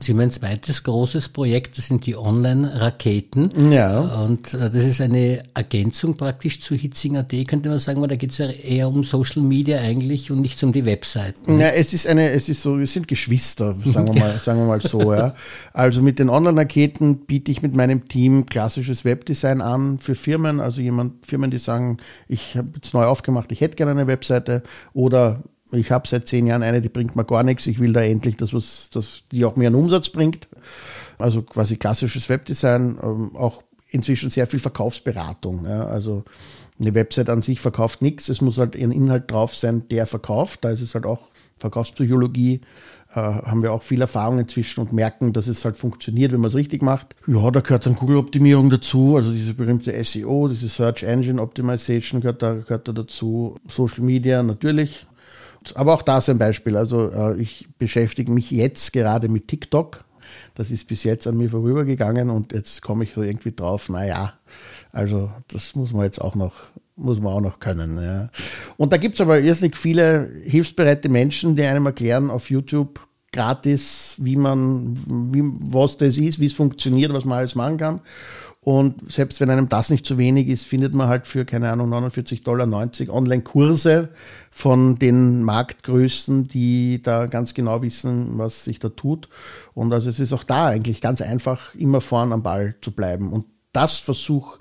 Sie 0.09 0.13
haben 0.13 0.21
ein 0.21 0.31
zweites 0.31 0.81
großes 0.81 1.29
Projekt, 1.29 1.77
das 1.77 1.85
sind 1.85 2.07
die 2.07 2.17
Online-Raketen. 2.17 3.71
Ja. 3.71 3.99
Und 4.23 4.55
äh, 4.55 4.71
das 4.71 4.83
ist 4.83 5.01
eine 5.01 5.43
Ergänzung 5.53 6.15
praktisch 6.17 6.61
zu 6.61 6.73
Hitzing.at, 6.73 7.31
könnte 7.47 7.69
man 7.69 7.77
sagen, 7.77 8.01
weil 8.01 8.07
da 8.07 8.15
geht 8.15 8.31
es 8.31 8.39
ja 8.39 8.47
eher 8.47 8.87
um 8.87 9.03
Social 9.03 9.43
Media 9.43 9.77
eigentlich 9.77 10.31
und 10.31 10.41
nicht 10.41 10.63
um 10.63 10.71
die 10.71 10.83
Webseiten. 10.85 11.59
Ja, 11.59 11.67
es 11.67 11.93
ist 11.93 12.07
eine, 12.07 12.31
es 12.31 12.49
ist 12.49 12.63
so, 12.63 12.79
wir 12.79 12.87
sind 12.87 13.07
Geschwister, 13.07 13.75
sagen 13.85 14.11
wir 14.11 14.19
mal, 14.19 14.33
sagen 14.39 14.61
wir 14.61 14.65
mal 14.65 14.81
so, 14.81 15.13
ja. 15.13 15.35
Also 15.73 16.01
mit 16.01 16.17
den 16.17 16.29
Online-Raketen 16.29 17.27
biete 17.27 17.51
ich 17.51 17.61
mit 17.61 17.75
meinem 17.75 18.07
Team 18.07 18.47
klassisches 18.47 19.05
Webdesign 19.05 19.61
an 19.61 19.99
für 19.99 20.15
Firmen, 20.15 20.59
also 20.59 20.81
jemand, 20.81 21.23
Firmen, 21.27 21.51
die 21.51 21.59
sagen, 21.59 21.97
ich 22.27 22.57
habe 22.57 22.71
jetzt 22.73 22.95
neu 22.95 23.03
aufgemacht, 23.03 23.51
ich 23.51 23.61
hätte 23.61 23.75
gerne 23.75 23.91
eine 23.91 24.07
Webseite 24.07 24.63
oder 24.91 25.43
ich 25.71 25.91
habe 25.91 26.07
seit 26.07 26.27
zehn 26.27 26.47
Jahren 26.47 26.63
eine, 26.63 26.81
die 26.81 26.89
bringt 26.89 27.15
mir 27.15 27.25
gar 27.25 27.43
nichts. 27.43 27.67
Ich 27.67 27.79
will 27.79 27.93
da 27.93 28.01
endlich 28.01 28.37
das, 28.37 28.53
was 28.53 28.89
das, 28.91 29.23
die 29.31 29.45
auch 29.45 29.55
mir 29.55 29.67
einen 29.67 29.75
Umsatz 29.75 30.09
bringt. 30.09 30.47
Also 31.17 31.43
quasi 31.43 31.77
klassisches 31.77 32.29
Webdesign, 32.29 32.97
ähm, 33.01 33.35
auch 33.35 33.63
inzwischen 33.89 34.29
sehr 34.29 34.47
viel 34.47 34.59
Verkaufsberatung. 34.59 35.65
Ja. 35.65 35.85
Also 35.85 36.23
eine 36.79 36.95
Website 36.95 37.29
an 37.29 37.41
sich 37.41 37.59
verkauft 37.59 38.01
nichts. 38.01 38.29
Es 38.29 38.41
muss 38.41 38.57
halt 38.57 38.75
ein 38.75 38.91
Inhalt 38.91 39.29
drauf 39.29 39.55
sein, 39.55 39.87
der 39.89 40.07
verkauft. 40.07 40.63
Da 40.63 40.69
ist 40.69 40.81
es 40.81 40.95
halt 40.95 41.05
auch 41.05 41.19
Verkaufspsychologie. 41.59 42.61
Äh, 43.11 43.19
haben 43.19 43.63
wir 43.63 43.73
auch 43.73 43.81
viel 43.81 44.01
Erfahrung 44.01 44.37
inzwischen 44.37 44.81
und 44.81 44.93
merken, 44.93 45.33
dass 45.33 45.47
es 45.47 45.65
halt 45.65 45.77
funktioniert, 45.77 46.31
wenn 46.31 46.41
man 46.41 46.49
es 46.49 46.55
richtig 46.55 46.83
macht. 46.83 47.15
Ja, 47.25 47.49
da 47.49 47.61
gehört 47.61 47.87
dann 47.87 47.95
Google-Optimierung 47.95 48.69
dazu, 48.69 49.15
also 49.17 49.31
diese 49.31 49.55
berühmte 49.55 50.03
SEO, 50.03 50.47
diese 50.47 50.67
Search 50.67 51.01
Engine 51.01 51.41
Optimization 51.41 52.21
gehört 52.21 52.43
da, 52.43 52.53
gehört 52.53 52.87
da 52.87 52.91
dazu. 52.91 53.55
Social 53.67 54.03
Media 54.03 54.43
natürlich, 54.43 55.07
aber 55.75 55.93
auch 55.93 56.01
da 56.01 56.19
ist 56.19 56.29
ein 56.29 56.37
Beispiel. 56.37 56.77
Also 56.77 57.11
äh, 57.11 57.39
ich 57.39 57.67
beschäftige 57.77 58.31
mich 58.31 58.51
jetzt 58.51 58.93
gerade 58.93 59.29
mit 59.29 59.47
TikTok. 59.47 60.05
Das 60.55 60.71
ist 60.71 60.87
bis 60.87 61.03
jetzt 61.03 61.27
an 61.27 61.37
mir 61.37 61.49
vorübergegangen 61.49 62.29
und 62.29 62.53
jetzt 62.53 62.81
komme 62.81 63.03
ich 63.03 63.13
so 63.13 63.23
irgendwie 63.23 63.51
drauf, 63.51 63.89
naja, 63.89 64.33
also 64.91 65.29
das 65.47 65.75
muss 65.75 65.93
man 65.93 66.03
jetzt 66.03 66.21
auch 66.21 66.35
noch, 66.35 66.53
muss 66.95 67.19
man 67.19 67.33
auch 67.33 67.41
noch 67.41 67.59
können. 67.59 68.01
Ja. 68.01 68.29
Und 68.77 68.93
da 68.93 68.97
gibt 68.97 69.15
es 69.15 69.21
aber 69.21 69.39
irrsinnig 69.39 69.75
viele 69.75 70.31
hilfsbereite 70.43 71.09
Menschen, 71.09 71.55
die 71.55 71.63
einem 71.63 71.85
erklären 71.85 72.29
auf 72.29 72.49
YouTube 72.49 72.99
gratis, 73.31 74.15
wie 74.17 74.35
man, 74.35 74.97
wie, 75.33 75.43
was 75.71 75.97
das 75.97 76.17
ist, 76.17 76.39
wie 76.39 76.47
es 76.47 76.53
funktioniert, 76.53 77.13
was 77.13 77.25
man 77.25 77.39
alles 77.39 77.55
machen 77.55 77.77
kann. 77.77 78.01
Und 78.69 79.11
selbst 79.11 79.39
wenn 79.39 79.49
einem 79.49 79.67
das 79.67 79.89
nicht 79.89 80.05
zu 80.05 80.19
wenig 80.19 80.47
ist, 80.47 80.63
findet 80.63 80.93
man 80.93 81.07
halt 81.07 81.25
für, 81.25 81.43
keine 81.43 81.71
Ahnung, 81.71 81.91
49,90 81.91 82.43
Dollar 82.43 83.15
Online-Kurse 83.15 84.09
von 84.51 84.95
den 84.95 85.41
Marktgrößen, 85.41 86.47
die 86.47 87.01
da 87.01 87.25
ganz 87.25 87.55
genau 87.55 87.81
wissen, 87.81 88.37
was 88.37 88.65
sich 88.65 88.77
da 88.77 88.89
tut. 88.89 89.27
Und 89.73 89.91
also 89.91 90.07
es 90.07 90.19
ist 90.19 90.33
auch 90.33 90.43
da 90.43 90.67
eigentlich 90.67 91.01
ganz 91.01 91.19
einfach, 91.19 91.73
immer 91.73 91.99
vorn 91.99 92.31
am 92.31 92.43
Ball 92.43 92.75
zu 92.79 92.91
bleiben. 92.91 93.33
Und 93.33 93.45
das 93.71 93.97
versuche 93.97 94.59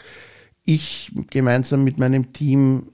ich 0.65 1.12
gemeinsam 1.29 1.85
mit 1.85 1.99
meinem 1.99 2.33
Team, 2.33 2.87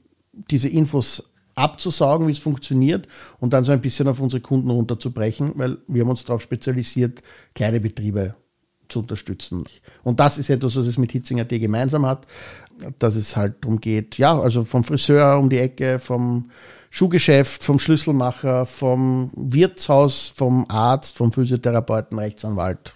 diese 0.51 0.69
Infos 0.69 1.31
abzusaugen, 1.55 2.27
wie 2.27 2.33
es 2.33 2.41
funktioniert 2.41 3.07
und 3.39 3.53
dann 3.53 3.63
so 3.63 3.71
ein 3.71 3.81
bisschen 3.81 4.09
auf 4.09 4.19
unsere 4.19 4.41
Kunden 4.41 4.69
runterzubrechen, 4.69 5.53
weil 5.55 5.79
wir 5.87 6.03
haben 6.03 6.11
uns 6.11 6.25
darauf 6.25 6.43
spezialisiert, 6.43 7.23
kleine 7.55 7.79
Betriebe 7.79 8.35
zu 8.89 9.01
unterstützen. 9.01 9.65
Und 10.03 10.21
das 10.21 10.39
ist 10.39 10.51
etwas, 10.51 10.77
was 10.77 10.87
es 10.87 10.99
mit 10.99 11.13
Hitzinger 11.13 11.47
T 11.47 11.59
gemeinsam 11.59 12.07
hat, 12.07 12.27
dass 12.99 13.17
es 13.17 13.37
halt 13.37 13.57
darum 13.63 13.81
geht, 13.81 14.19
ja, 14.19 14.39
also 14.39 14.65
vom 14.65 14.85
Friseur 14.85 15.39
um 15.39 15.49
die 15.49 15.59
Ecke, 15.59 15.99
vom 15.99 16.51
Schuhgeschäft, 16.91 17.65
vom 17.65 17.79
Schlüsselmacher, 17.79 18.67
vom 18.67 19.31
Wirtshaus, 19.35 20.33
vom 20.35 20.65
Arzt, 20.69 21.17
vom 21.17 21.33
Physiotherapeuten, 21.33 22.19
Rechtsanwalt. 22.19 22.95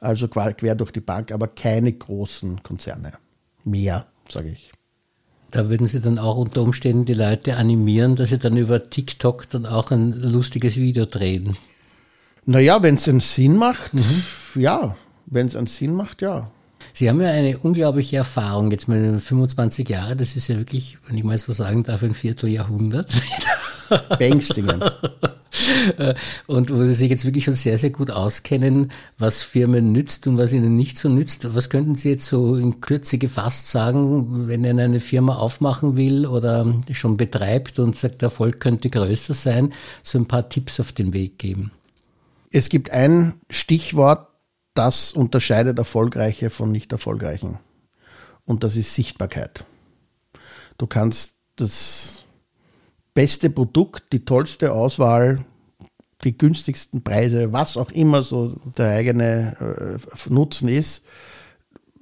Also 0.00 0.28
quer 0.28 0.74
durch 0.74 0.92
die 0.92 1.00
Bank, 1.00 1.32
aber 1.32 1.48
keine 1.48 1.92
großen 1.92 2.62
Konzerne. 2.62 3.14
Mehr, 3.64 4.06
sage 4.28 4.50
ich. 4.50 4.70
Da 5.50 5.68
würden 5.70 5.86
Sie 5.86 6.00
dann 6.00 6.18
auch 6.18 6.36
unter 6.36 6.62
Umständen 6.62 7.06
die 7.06 7.14
Leute 7.14 7.56
animieren, 7.56 8.16
dass 8.16 8.30
sie 8.30 8.38
dann 8.38 8.56
über 8.56 8.90
TikTok 8.90 9.48
dann 9.48 9.64
auch 9.64 9.90
ein 9.90 10.12
lustiges 10.12 10.76
Video 10.76 11.06
drehen. 11.06 11.56
Naja, 12.44 12.82
wenn 12.82 12.96
es 12.96 13.08
einen 13.08 13.20
Sinn 13.20 13.56
macht, 13.56 13.94
mhm. 13.94 14.24
ja. 14.54 14.96
Wenn 15.30 15.46
es 15.46 15.56
einen 15.56 15.66
Sinn 15.66 15.94
macht, 15.94 16.22
ja. 16.22 16.50
Sie 16.92 17.08
haben 17.08 17.20
ja 17.20 17.28
eine 17.28 17.58
unglaubliche 17.58 18.16
Erfahrung 18.16 18.70
jetzt 18.70 18.88
mit 18.88 19.20
25 19.20 19.88
Jahren. 19.88 20.18
Das 20.18 20.36
ist 20.36 20.48
ja 20.48 20.56
wirklich, 20.56 20.98
wenn 21.06 21.16
ich 21.16 21.24
mal 21.24 21.38
so 21.38 21.52
sagen 21.52 21.82
darf, 21.82 22.02
ein 22.02 22.14
Vierteljahrhundert. 22.14 23.10
Beängstigend. 24.18 24.82
und 26.46 26.70
wo 26.70 26.84
Sie 26.84 26.94
sich 26.94 27.10
jetzt 27.10 27.24
wirklich 27.24 27.44
schon 27.44 27.54
sehr, 27.54 27.78
sehr 27.78 27.90
gut 27.90 28.10
auskennen, 28.10 28.90
was 29.16 29.42
Firmen 29.42 29.92
nützt 29.92 30.26
und 30.26 30.38
was 30.38 30.52
ihnen 30.52 30.76
nicht 30.76 30.98
so 30.98 31.08
nützt. 31.08 31.54
Was 31.54 31.70
könnten 31.70 31.94
Sie 31.94 32.10
jetzt 32.10 32.26
so 32.26 32.56
in 32.56 32.80
Kürze 32.80 33.18
gefasst 33.18 33.70
sagen, 33.70 34.48
wenn 34.48 34.64
Ihnen 34.64 34.80
eine 34.80 35.00
Firma 35.00 35.36
aufmachen 35.36 35.96
will 35.96 36.26
oder 36.26 36.66
schon 36.92 37.16
betreibt 37.16 37.78
und 37.78 37.96
sagt, 37.96 38.22
der 38.22 38.26
Erfolg 38.26 38.60
könnte 38.60 38.90
größer 38.90 39.34
sein, 39.34 39.72
so 40.02 40.18
ein 40.18 40.26
paar 40.26 40.48
Tipps 40.48 40.80
auf 40.80 40.92
den 40.92 41.12
Weg 41.12 41.38
geben? 41.38 41.70
Es 42.50 42.68
gibt 42.68 42.90
ein 42.90 43.34
Stichwort, 43.50 44.27
das 44.78 45.12
unterscheidet 45.12 45.78
Erfolgreiche 45.78 46.50
von 46.50 46.70
nicht 46.70 46.92
Erfolgreichen. 46.92 47.58
Und 48.44 48.64
das 48.64 48.76
ist 48.76 48.94
Sichtbarkeit. 48.94 49.64
Du 50.78 50.86
kannst 50.86 51.34
das 51.56 52.24
beste 53.12 53.50
Produkt, 53.50 54.12
die 54.12 54.24
tollste 54.24 54.72
Auswahl, 54.72 55.44
die 56.24 56.38
günstigsten 56.38 57.02
Preise, 57.02 57.52
was 57.52 57.76
auch 57.76 57.90
immer 57.90 58.22
so 58.22 58.54
der 58.76 58.90
eigene 58.90 59.98
äh, 59.98 60.32
Nutzen 60.32 60.68
ist. 60.68 61.04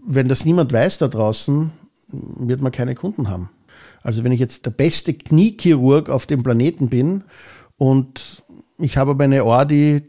Wenn 0.07 0.29
das 0.29 0.45
niemand 0.45 0.73
weiß 0.73 0.99
da 0.99 1.09
draußen, 1.09 1.73
wird 2.09 2.61
man 2.61 2.73
keine 2.73 2.95
Kunden 2.95 3.29
haben. 3.31 3.51
Also 4.03 4.23
wenn 4.23 4.33
ich 4.33 4.41
jetzt 4.41 4.67
der 4.67 4.71
beste 4.71 5.15
Kniechirurg 5.15 6.11
auf 6.11 6.27
dem 6.27 6.43
Planeten 6.43 6.89
bin 6.91 7.25
und 7.77 8.43
ich 8.79 8.97
habe 8.99 9.13
aber 9.13 9.25
eine 9.25 9.45
Ohr, 9.45 9.65
die, 9.65 10.03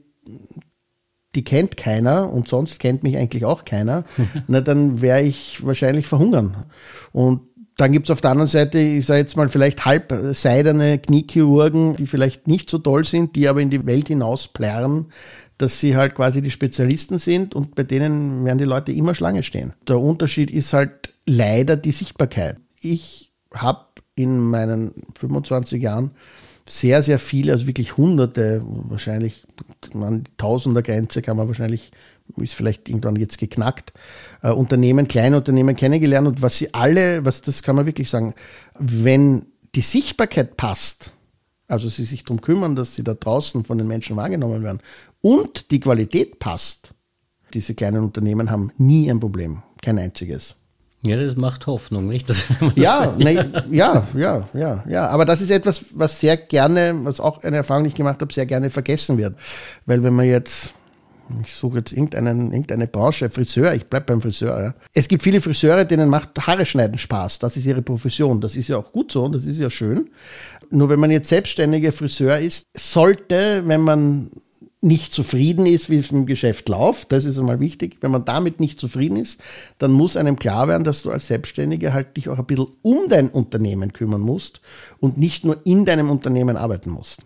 die 1.37 1.43
kennt 1.43 1.77
keiner 1.77 2.33
und 2.33 2.47
sonst 2.47 2.79
kennt 2.79 3.03
mich 3.03 3.15
eigentlich 3.15 3.45
auch 3.45 3.63
keiner, 3.63 4.05
na 4.47 4.59
dann 4.59 5.01
werde 5.01 5.27
ich 5.27 5.63
wahrscheinlich 5.63 6.07
verhungern. 6.07 6.65
Und 7.13 7.41
dann 7.77 7.91
gibt's 7.91 8.09
auf 8.09 8.21
der 8.21 8.31
anderen 8.31 8.47
Seite, 8.47 8.79
ich 8.79 9.05
sage 9.05 9.19
jetzt 9.19 9.37
mal, 9.37 9.49
vielleicht 9.49 9.85
halbseidene 9.85 10.97
Kniechirurgen, 10.97 11.95
die 11.95 12.07
vielleicht 12.07 12.47
nicht 12.47 12.71
so 12.71 12.79
toll 12.79 13.05
sind, 13.05 13.35
die 13.35 13.47
aber 13.47 13.61
in 13.61 13.69
die 13.69 13.85
Welt 13.85 14.07
hinaus 14.07 14.47
plärren, 14.47 15.05
dass 15.59 15.79
sie 15.79 15.95
halt 15.95 16.15
quasi 16.15 16.41
die 16.41 16.49
Spezialisten 16.49 17.19
sind 17.19 17.53
und 17.53 17.75
bei 17.75 17.83
denen 17.83 18.43
werden 18.43 18.57
die 18.57 18.63
Leute 18.63 18.91
immer 18.91 19.13
Schlange 19.13 19.43
stehen. 19.43 19.73
Der 19.87 19.99
Unterschied 19.99 20.49
ist 20.49 20.73
halt 20.73 21.13
leider 21.27 21.77
die 21.77 21.91
Sichtbarkeit. 21.91 22.57
Ich 22.81 23.31
habe 23.53 23.85
in 24.15 24.39
meinen 24.39 24.95
25 25.19 25.83
Jahren 25.83 26.11
sehr, 26.69 27.01
sehr 27.01 27.19
viele, 27.19 27.53
also 27.53 27.67
wirklich 27.67 27.97
Hunderte, 27.97 28.61
wahrscheinlich 28.63 29.45
an 29.93 30.23
die 30.23 30.31
Tausender-Grenze 30.37 31.21
kann 31.21 31.37
man 31.37 31.47
wahrscheinlich, 31.47 31.91
ist 32.37 32.55
vielleicht 32.55 32.89
irgendwann 32.89 33.15
jetzt 33.15 33.37
geknackt, 33.37 33.93
äh, 34.41 34.51
Unternehmen, 34.51 35.07
kleine 35.07 35.37
Unternehmen 35.37 35.75
kennengelernt 35.75 36.27
und 36.27 36.41
was 36.41 36.57
sie 36.57 36.73
alle, 36.73 37.25
was 37.25 37.41
das 37.41 37.63
kann 37.63 37.75
man 37.75 37.85
wirklich 37.85 38.09
sagen, 38.09 38.33
wenn 38.77 39.45
die 39.75 39.81
Sichtbarkeit 39.81 40.57
passt, 40.57 41.11
also 41.67 41.89
sie 41.89 42.05
sich 42.05 42.23
darum 42.23 42.41
kümmern, 42.41 42.75
dass 42.75 42.95
sie 42.95 43.03
da 43.03 43.13
draußen 43.13 43.63
von 43.63 43.77
den 43.77 43.87
Menschen 43.87 44.15
wahrgenommen 44.15 44.63
werden 44.63 44.81
und 45.21 45.71
die 45.71 45.79
Qualität 45.79 46.39
passt, 46.39 46.93
diese 47.53 47.75
kleinen 47.75 48.03
Unternehmen 48.03 48.51
haben 48.51 48.71
nie 48.77 49.09
ein 49.09 49.19
Problem, 49.19 49.63
kein 49.81 49.99
einziges. 49.99 50.55
Ja, 51.07 51.17
das 51.17 51.35
macht 51.35 51.67
Hoffnung, 51.67 52.07
nicht? 52.07 52.27
Ja, 52.75 53.13
ne, 53.17 53.65
ja, 53.71 54.07
ja, 54.15 54.47
ja, 54.53 54.83
ja. 54.87 55.07
Aber 55.07 55.25
das 55.25 55.41
ist 55.41 55.49
etwas, 55.49 55.85
was 55.91 56.19
sehr 56.19 56.37
gerne, 56.37 56.93
was 57.03 57.19
auch 57.19 57.43
eine 57.43 57.57
Erfahrung, 57.57 57.83
die 57.83 57.89
ich 57.89 57.95
gemacht 57.95 58.21
habe, 58.21 58.33
sehr 58.33 58.45
gerne 58.45 58.69
vergessen 58.69 59.17
wird. 59.17 59.35
Weil 59.85 60.03
wenn 60.03 60.13
man 60.13 60.25
jetzt, 60.25 60.73
ich 61.41 61.53
suche 61.53 61.79
jetzt 61.79 61.91
irgendeinen, 61.93 62.51
irgendeine 62.51 62.87
Branche, 62.87 63.29
Friseur, 63.29 63.73
ich 63.73 63.85
bleibe 63.85 64.07
beim 64.07 64.21
Friseur. 64.21 64.61
Ja. 64.61 64.73
Es 64.93 65.07
gibt 65.07 65.23
viele 65.23 65.41
Friseure, 65.41 65.85
denen 65.85 66.09
macht 66.09 66.45
Haare 66.45 66.65
schneiden 66.65 66.97
Spaß. 66.97 67.39
Das 67.39 67.57
ist 67.57 67.65
ihre 67.65 67.81
Profession. 67.81 68.41
Das 68.41 68.55
ist 68.55 68.67
ja 68.67 68.77
auch 68.77 68.91
gut 68.91 69.11
so 69.11 69.23
und 69.23 69.33
das 69.33 69.45
ist 69.45 69.59
ja 69.59 69.69
schön. 69.69 70.09
Nur 70.69 70.89
wenn 70.89 70.99
man 70.99 71.11
jetzt 71.11 71.29
selbstständiger 71.29 71.91
Friseur 71.91 72.39
ist, 72.39 72.65
sollte, 72.75 73.63
wenn 73.65 73.81
man 73.81 74.29
nicht 74.81 75.11
zufrieden 75.11 75.65
ist, 75.65 75.89
wie 75.89 75.97
es 75.97 76.11
im 76.11 76.27
Geschäft 76.27 76.69
läuft, 76.69 77.11
das 77.11 77.25
ist 77.25 77.39
einmal 77.39 77.59
wichtig. 77.59 77.97
Wenn 78.01 78.11
man 78.11 78.25
damit 78.25 78.59
nicht 78.59 78.79
zufrieden 78.79 79.17
ist, 79.17 79.41
dann 79.79 79.91
muss 79.91 80.15
einem 80.15 80.37
klar 80.37 80.67
werden, 80.67 80.83
dass 80.83 81.01
du 81.01 81.11
als 81.11 81.27
Selbstständiger 81.27 81.93
halt 81.93 82.15
dich 82.15 82.29
auch 82.29 82.37
ein 82.37 82.45
bisschen 82.45 82.67
um 82.83 83.09
dein 83.09 83.29
Unternehmen 83.29 83.91
kümmern 83.91 84.21
musst 84.21 84.61
und 84.99 85.17
nicht 85.17 85.45
nur 85.45 85.65
in 85.65 85.85
deinem 85.85 86.11
Unternehmen 86.11 86.57
arbeiten 86.57 86.91
musst. 86.91 87.21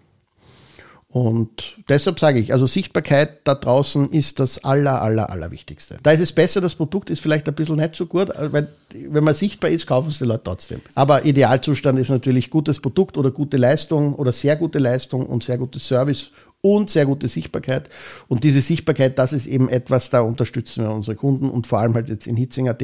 Und 1.12 1.78
deshalb 1.90 2.20
sage 2.20 2.40
ich, 2.40 2.54
also 2.54 2.68
Sichtbarkeit 2.68 3.40
da 3.44 3.56
draußen 3.56 4.12
ist 4.12 4.40
das 4.40 4.64
aller, 4.64 5.02
aller, 5.02 5.30
aller 5.30 5.52
Wichtigste. 5.52 5.98
Da 6.04 6.12
ist 6.12 6.22
es 6.22 6.32
besser, 6.32 6.62
das 6.62 6.76
Produkt 6.76 7.10
ist 7.10 7.20
vielleicht 7.20 7.50
ein 7.50 7.54
bisschen 7.54 7.76
nicht 7.76 7.98
so 7.98 8.06
gut, 8.06 8.30
weil 8.38 8.70
wenn 8.94 9.24
man 9.26 9.34
sichtbar 9.34 9.72
ist, 9.72 9.88
kaufen 9.88 10.08
es 10.08 10.20
die 10.20 10.24
Leute 10.24 10.44
trotzdem. 10.46 10.80
Aber 10.96 11.26
Idealzustand 11.26 12.00
ist 12.00 12.10
natürlich 12.10 12.50
gutes 12.50 12.80
Produkt 12.80 13.18
oder 13.18 13.30
gute 13.32 13.58
Leistung 13.58 14.16
oder 14.16 14.32
sehr 14.32 14.56
gute 14.56 14.80
Leistung 14.80 15.26
und 15.26 15.44
sehr 15.44 15.58
gutes 15.58 15.86
Service 15.86 16.32
und 16.62 16.90
sehr 16.90 17.06
gute 17.06 17.28
Sichtbarkeit. 17.28 17.90
Und 18.30 18.46
diese 18.46 18.62
Sichtbarkeit, 18.62 19.20
das 19.20 19.34
ist 19.34 19.48
eben 19.48 19.68
etwas, 19.68 20.12
da 20.12 20.22
unterstützen 20.22 20.86
wir 20.86 20.92
unsere 20.92 21.18
Kunden 21.18 21.50
und 21.50 21.68
vor 21.68 21.80
allem 21.80 21.94
halt 21.94 22.08
jetzt 22.08 22.26
in 22.26 22.38
Hitzing.at, 22.38 22.82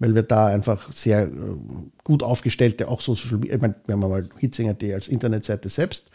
weil 0.00 0.14
wir 0.16 0.24
da 0.24 0.46
einfach 0.46 0.90
sehr 0.90 1.22
äh, 1.22 1.28
gut 2.02 2.24
aufgestellte, 2.24 2.88
auch 2.88 3.00
Social 3.00 3.38
Media, 3.38 3.54
ich 3.54 3.60
meine, 3.62 3.76
wir 3.86 3.92
haben 3.92 4.00
mal 4.00 4.28
Hitzing.at 4.38 4.82
als 4.82 5.06
Internetseite 5.06 5.68
selbst 5.68 6.10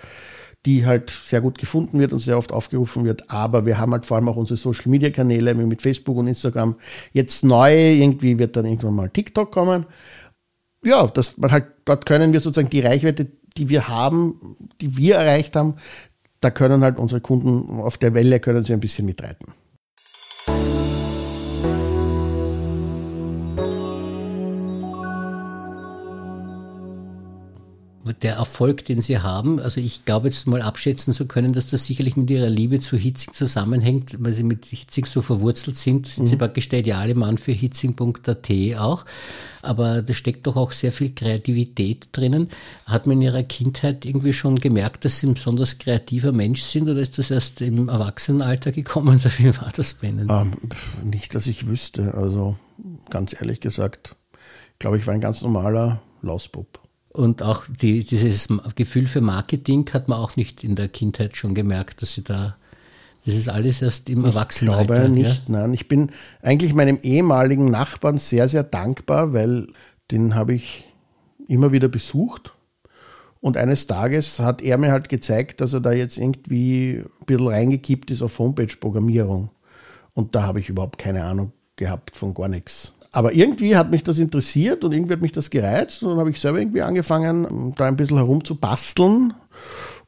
die 0.66 0.86
halt 0.86 1.10
sehr 1.12 1.42
gut 1.42 1.58
gefunden 1.58 2.00
wird 2.00 2.12
und 2.12 2.20
sehr 2.20 2.38
oft 2.38 2.52
aufgerufen 2.52 3.06
wird. 3.06 3.30
Aber 3.30 3.66
wir 3.66 3.78
haben 3.78 3.92
halt 3.92 4.06
vor 4.06 4.18
allem 4.18 4.28
auch 4.28 4.36
unsere 4.36 4.58
Social 4.58 4.90
Media 4.90 5.12
Kanäle 5.12 5.54
mit 5.54 5.82
Facebook 5.82 6.18
und 6.18 6.28
Instagram. 6.28 6.76
Jetzt 7.14 7.44
neu, 7.44 7.94
irgendwie 7.94 8.40
wird 8.40 8.56
dann 8.56 8.66
irgendwann 8.66 8.96
mal 8.96 9.10
TikTok 9.10 9.52
kommen. 9.52 9.86
Ja, 10.84 11.06
das 11.08 11.38
man 11.38 11.52
halt, 11.52 11.68
dort 11.86 12.06
können 12.06 12.34
wir 12.34 12.40
sozusagen 12.40 12.70
die 12.70 12.82
Reichweite, 12.82 13.28
die 13.58 13.70
wir 13.70 13.88
haben, 13.88 14.58
die 14.82 14.98
wir 14.98 15.16
erreicht 15.16 15.56
haben, 15.56 15.76
da 16.42 16.52
können 16.52 16.82
halt 16.82 16.98
unsere 16.98 17.22
Kunden 17.22 17.80
auf 17.80 17.98
der 17.98 18.14
Welle 18.14 18.40
können 18.40 18.64
sie 18.64 18.74
ein 18.74 18.80
bisschen 18.80 19.06
mitreiten. 19.06 19.54
Der 28.14 28.36
Erfolg, 28.36 28.86
den 28.86 29.02
Sie 29.02 29.20
haben, 29.20 29.60
also 29.60 29.82
ich 29.82 30.06
glaube 30.06 30.28
jetzt 30.28 30.46
mal 30.46 30.62
abschätzen 30.62 31.12
zu 31.12 31.26
können, 31.26 31.54
dass 31.54 31.68
das 31.68 31.86
sicherlich 31.86 32.16
mit 32.16 32.30
Ihrer 32.30 32.50
Liebe 32.50 32.80
zu 32.80 32.98
Hitzing 32.98 33.34
zusammenhängt, 33.34 34.18
weil 34.20 34.32
Sie 34.32 34.44
mit 34.44 34.66
Hitzing 34.66 35.06
so 35.06 35.24
verwurzelt 35.24 35.76
sind, 35.76 36.06
sind 36.06 36.26
mhm. 36.26 36.28
Sie 36.28 36.36
praktisch 36.36 36.70
der 36.70 36.80
ideale 36.80 37.16
Mann 37.16 37.38
für 37.38 37.52
hitzing.at 37.52 38.52
auch. 38.78 39.06
Aber 39.64 40.04
da 40.04 40.14
steckt 40.14 40.46
doch 40.46 40.56
auch 40.56 40.72
sehr 40.72 40.92
viel 40.92 41.16
Kreativität 41.16 42.10
drinnen. 42.12 42.50
Hat 42.86 43.08
man 43.08 43.18
in 43.18 43.24
Ihrer 43.24 43.44
Kindheit 43.44 44.06
irgendwie 44.06 44.34
schon 44.34 44.60
gemerkt, 44.60 45.06
dass 45.06 45.20
Sie 45.20 45.28
ein 45.28 45.34
besonders 45.34 45.80
kreativer 45.80 46.32
Mensch 46.32 46.62
sind 46.62 46.88
oder 46.88 47.02
ist 47.02 47.18
das 47.18 47.32
erst 47.32 47.62
im 47.62 47.90
Erwachsenenalter 47.90 48.72
gekommen? 48.72 49.20
Oder 49.20 49.32
wie 49.38 49.58
war 49.58 49.72
das 49.76 49.96
bei 49.96 50.10
Ihnen? 50.10 50.28
Ähm, 50.30 50.54
nicht, 51.04 51.34
dass 51.34 51.48
ich 51.48 51.68
wüsste. 51.68 52.14
Also 52.14 52.56
ganz 53.10 53.34
ehrlich 53.34 53.62
gesagt, 53.62 54.16
glaube 54.78 54.98
ich, 54.98 55.08
war 55.08 55.14
ein 55.14 55.22
ganz 55.22 55.42
normaler 55.42 56.02
Lausbub. 56.22 56.85
Und 57.16 57.42
auch 57.42 57.64
die, 57.70 58.04
dieses 58.04 58.50
Gefühl 58.76 59.08
für 59.08 59.22
Marketing 59.22 59.90
hat 59.94 60.10
man 60.10 60.20
auch 60.20 60.36
nicht 60.36 60.64
in 60.66 60.76
der 60.76 60.90
Kindheit 60.90 61.38
schon 61.38 61.56
gemerkt, 61.56 62.02
dass 62.02 62.14
sie 62.14 62.24
da, 62.24 62.58
das 63.26 63.36
ist 63.36 63.48
alles 63.48 63.82
erst 63.82 64.10
im 64.10 64.26
Erwachsenenalter. 64.26 64.82
Ich 64.82 65.00
glaube 65.00 65.10
nicht, 65.10 65.48
ja? 65.48 65.60
nein. 65.60 65.74
Ich 65.74 65.88
bin 65.88 66.12
eigentlich 66.42 66.74
meinem 66.74 67.00
ehemaligen 67.02 67.72
Nachbarn 67.72 68.18
sehr, 68.18 68.50
sehr 68.50 68.64
dankbar, 68.64 69.32
weil 69.32 69.68
den 70.12 70.36
habe 70.36 70.54
ich 70.54 70.90
immer 71.48 71.72
wieder 71.72 71.88
besucht. 71.88 72.54
Und 73.40 73.56
eines 73.56 73.88
Tages 73.88 74.40
hat 74.40 74.62
er 74.62 74.78
mir 74.78 74.92
halt 74.92 75.08
gezeigt, 75.08 75.62
dass 75.62 75.72
er 75.74 75.80
da 75.80 75.94
jetzt 75.94 76.18
irgendwie 76.18 76.98
ein 76.98 77.26
bisschen 77.26 77.48
reingekippt 77.48 78.12
ist 78.12 78.24
auf 78.24 78.38
Homepage-Programmierung. 78.40 79.52
Und 80.14 80.36
da 80.36 80.44
habe 80.44 80.60
ich 80.60 80.68
überhaupt 80.68 80.98
keine 80.98 81.24
Ahnung 81.24 81.54
gehabt 81.78 82.16
von 82.16 82.34
gar 82.34 82.50
nichts. 82.50 82.95
Aber 83.16 83.34
irgendwie 83.34 83.78
hat 83.78 83.92
mich 83.92 84.04
das 84.04 84.20
interessiert 84.20 84.84
und 84.84 84.92
irgendwie 84.92 85.14
hat 85.14 85.22
mich 85.22 85.32
das 85.32 85.50
gereizt 85.50 86.04
und 86.04 86.10
dann 86.10 86.20
habe 86.20 86.32
ich 86.32 86.40
selber 86.42 86.60
irgendwie 86.60 86.82
angefangen, 86.82 87.74
da 87.78 87.86
ein 87.86 87.96
bisschen 87.96 88.18
herum 88.18 88.44
zu 88.44 88.56
basteln. 88.56 89.34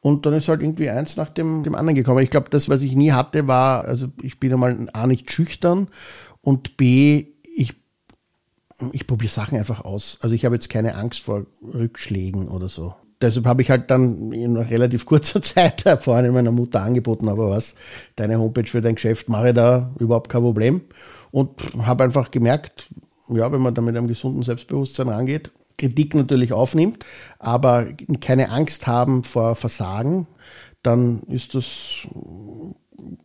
Und 0.00 0.26
dann 0.26 0.34
ist 0.34 0.46
halt 0.46 0.60
irgendwie 0.60 0.90
eins 0.90 1.16
nach 1.16 1.30
dem, 1.30 1.62
dem 1.62 1.74
anderen 1.74 1.94
gekommen. 1.94 2.22
Ich 2.22 2.28
glaube, 2.28 2.50
das, 2.50 2.68
was 2.68 2.82
ich 2.82 2.94
nie 2.94 3.12
hatte, 3.12 3.48
war, 3.48 3.86
also 3.86 4.08
ich 4.20 4.38
bin 4.38 4.52
einmal 4.52 4.88
A 4.92 5.06
nicht 5.06 5.32
schüchtern 5.32 5.88
und 6.42 6.76
B, 6.76 7.28
ich, 7.56 7.76
ich 8.92 9.06
probiere 9.06 9.32
Sachen 9.32 9.56
einfach 9.56 9.86
aus. 9.86 10.18
Also 10.20 10.34
ich 10.34 10.44
habe 10.44 10.56
jetzt 10.56 10.68
keine 10.68 10.94
Angst 10.94 11.20
vor 11.20 11.46
Rückschlägen 11.62 12.48
oder 12.48 12.68
so. 12.68 12.94
Deshalb 13.22 13.46
habe 13.46 13.62
ich 13.62 13.70
halt 13.70 13.90
dann 13.90 14.32
in 14.32 14.54
relativ 14.58 15.06
kurzer 15.06 15.40
Zeit 15.42 15.82
vorhin 16.00 16.34
meiner 16.34 16.52
Mutter 16.52 16.82
angeboten, 16.82 17.30
aber 17.30 17.48
was, 17.48 17.74
deine 18.16 18.38
Homepage 18.38 18.68
für 18.68 18.82
dein 18.82 18.96
Geschäft 18.96 19.30
mache 19.30 19.48
ich 19.48 19.54
da 19.54 19.94
überhaupt 19.98 20.28
kein 20.28 20.42
Problem 20.42 20.82
und 21.30 21.52
habe 21.82 22.04
einfach 22.04 22.30
gemerkt, 22.30 22.88
ja, 23.28 23.50
wenn 23.52 23.60
man 23.60 23.74
da 23.74 23.82
mit 23.82 23.96
einem 23.96 24.08
gesunden 24.08 24.42
Selbstbewusstsein 24.42 25.08
rangeht, 25.08 25.50
Kritik 25.76 26.14
natürlich 26.14 26.52
aufnimmt, 26.52 27.04
aber 27.38 27.86
keine 28.20 28.50
Angst 28.50 28.86
haben 28.86 29.24
vor 29.24 29.54
Versagen, 29.54 30.26
dann 30.82 31.22
ist 31.24 31.54
das, 31.54 32.06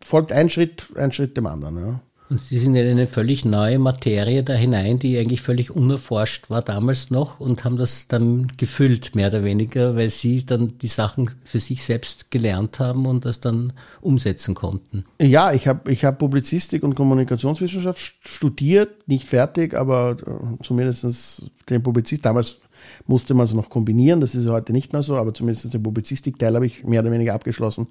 folgt 0.03 0.31
ein 0.31 0.49
Schritt, 0.49 0.87
ein 0.95 1.11
Schritt 1.11 1.35
dem 1.35 1.47
anderen. 1.47 1.77
Ja. 1.77 2.01
Und 2.29 2.41
Sie 2.41 2.57
sind 2.57 2.75
in 2.75 2.87
eine 2.87 3.05
völlig 3.05 3.45
neue 3.45 3.79
Materie 3.79 4.43
da 4.43 4.53
hinein, 4.53 4.97
die 4.97 5.17
eigentlich 5.17 5.41
völlig 5.41 5.71
unerforscht 5.71 6.49
war 6.49 6.61
damals 6.61 7.09
noch 7.09 7.39
und 7.39 7.63
haben 7.63 7.77
das 7.77 8.07
dann 8.07 8.47
gefüllt, 8.57 9.13
mehr 9.15 9.27
oder 9.27 9.43
weniger, 9.43 9.95
weil 9.95 10.09
Sie 10.09 10.45
dann 10.45 10.77
die 10.79 10.87
Sachen 10.87 11.29
für 11.43 11.59
sich 11.59 11.83
selbst 11.83 12.31
gelernt 12.31 12.79
haben 12.79 13.05
und 13.05 13.25
das 13.25 13.39
dann 13.39 13.73
umsetzen 14.01 14.55
konnten. 14.55 15.05
Ja, 15.21 15.53
ich 15.53 15.67
habe 15.67 15.91
ich 15.91 16.05
hab 16.05 16.17
Publizistik 16.17 16.83
und 16.83 16.95
Kommunikationswissenschaft 16.95 18.15
studiert, 18.25 19.07
nicht 19.07 19.27
fertig, 19.27 19.73
aber 19.73 20.17
äh, 20.25 20.63
zumindest 20.63 21.43
den 21.69 21.83
Publizist 21.83 22.25
damals 22.25 22.59
musste 23.05 23.33
man 23.33 23.45
es 23.45 23.53
noch 23.53 23.69
kombinieren. 23.69 24.21
Das 24.21 24.35
ist 24.35 24.47
heute 24.47 24.73
nicht 24.73 24.93
mehr 24.93 25.03
so, 25.03 25.15
aber 25.15 25.33
zumindest 25.33 25.73
den 25.73 25.83
Publizistikteil 25.83 26.55
habe 26.55 26.65
ich 26.65 26.83
mehr 26.83 27.01
oder 27.01 27.11
weniger 27.11 27.33
abgeschlossen. 27.33 27.87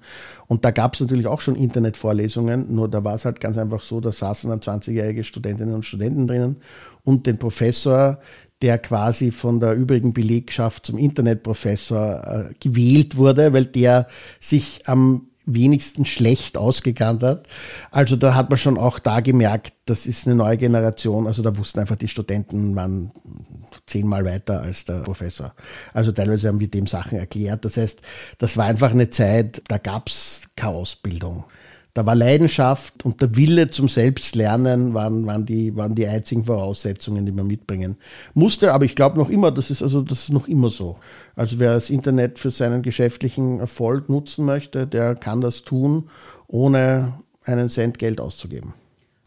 Und 0.47 0.65
da 0.65 0.71
gab 0.71 0.93
es 0.93 1.01
natürlich 1.01 1.27
auch 1.27 1.41
schon 1.41 1.55
Internetvorlesungen, 1.55 2.73
nur 2.73 2.89
da 2.89 3.03
war 3.03 3.15
es 3.15 3.25
halt 3.25 3.39
ganz 3.39 3.57
einfach 3.57 3.81
so, 3.81 3.99
da 3.99 4.11
saßen 4.11 4.49
dann 4.49 4.59
20-jährige 4.59 5.23
Studentinnen 5.23 5.75
und 5.75 5.85
Studenten 5.85 6.27
drinnen 6.27 6.57
und 7.03 7.27
den 7.27 7.37
Professor, 7.37 8.19
der 8.61 8.77
quasi 8.77 9.31
von 9.31 9.59
der 9.59 9.73
übrigen 9.73 10.13
Belegschaft 10.13 10.85
zum 10.85 10.97
Internetprofessor 10.97 12.49
äh, 12.49 12.53
gewählt 12.59 13.17
wurde, 13.17 13.51
weil 13.51 13.65
der 13.65 14.07
sich 14.39 14.87
am 14.87 15.27
wenigsten 15.45 16.05
schlecht 16.05 16.57
ausgekannt 16.57 17.23
hat. 17.23 17.47
Also 17.91 18.15
da 18.15 18.35
hat 18.35 18.49
man 18.49 18.57
schon 18.57 18.77
auch 18.77 18.99
da 18.99 19.19
gemerkt, 19.19 19.73
das 19.85 20.05
ist 20.05 20.25
eine 20.25 20.35
neue 20.35 20.57
Generation. 20.57 21.27
Also 21.27 21.41
da 21.41 21.57
wussten 21.57 21.79
einfach 21.79 21.97
die 21.97 22.07
Studenten, 22.07 22.75
waren 22.75 23.11
zehnmal 23.93 24.25
weiter 24.25 24.61
als 24.61 24.85
der 24.85 25.01
Professor. 25.01 25.53
Also 25.93 26.11
teilweise 26.11 26.47
haben 26.47 26.59
wir 26.59 26.67
dem 26.67 26.87
Sachen 26.87 27.17
erklärt. 27.17 27.63
Das 27.63 27.77
heißt, 27.77 28.01
das 28.39 28.57
war 28.57 28.65
einfach 28.65 28.91
eine 28.91 29.09
Zeit, 29.09 29.61
da 29.67 29.77
gab's 29.77 30.41
keine 30.55 30.73
Ausbildung. 30.73 31.45
Da 31.95 32.07
war 32.07 32.15
Leidenschaft 32.15 33.05
und 33.05 33.21
der 33.21 33.35
Wille 33.35 33.69
zum 33.69 33.87
Selbstlernen 33.87 34.95
waren, 34.95 35.27
waren, 35.27 35.45
die, 35.45 35.77
waren 35.77 35.93
die 35.93 36.07
einzigen 36.07 36.43
Voraussetzungen, 36.43 37.23
die 37.23 37.31
man 37.31 37.45
mitbringen 37.45 37.97
musste. 38.33 38.73
Aber 38.73 38.85
ich 38.85 38.95
glaube 38.95 39.19
noch 39.19 39.29
immer, 39.29 39.51
das 39.51 39.69
ist 39.69 39.83
also 39.83 40.01
das 40.01 40.23
ist 40.23 40.31
noch 40.31 40.47
immer 40.47 40.71
so. 40.71 40.97
Also 41.35 41.59
wer 41.59 41.75
das 41.75 41.91
Internet 41.91 42.39
für 42.39 42.49
seinen 42.49 42.81
geschäftlichen 42.81 43.59
Erfolg 43.59 44.09
nutzen 44.09 44.43
möchte, 44.43 44.87
der 44.87 45.13
kann 45.13 45.39
das 45.39 45.65
tun, 45.65 46.09
ohne 46.47 47.13
einen 47.43 47.69
Cent 47.69 47.99
Geld 47.99 48.19
auszugeben. 48.19 48.73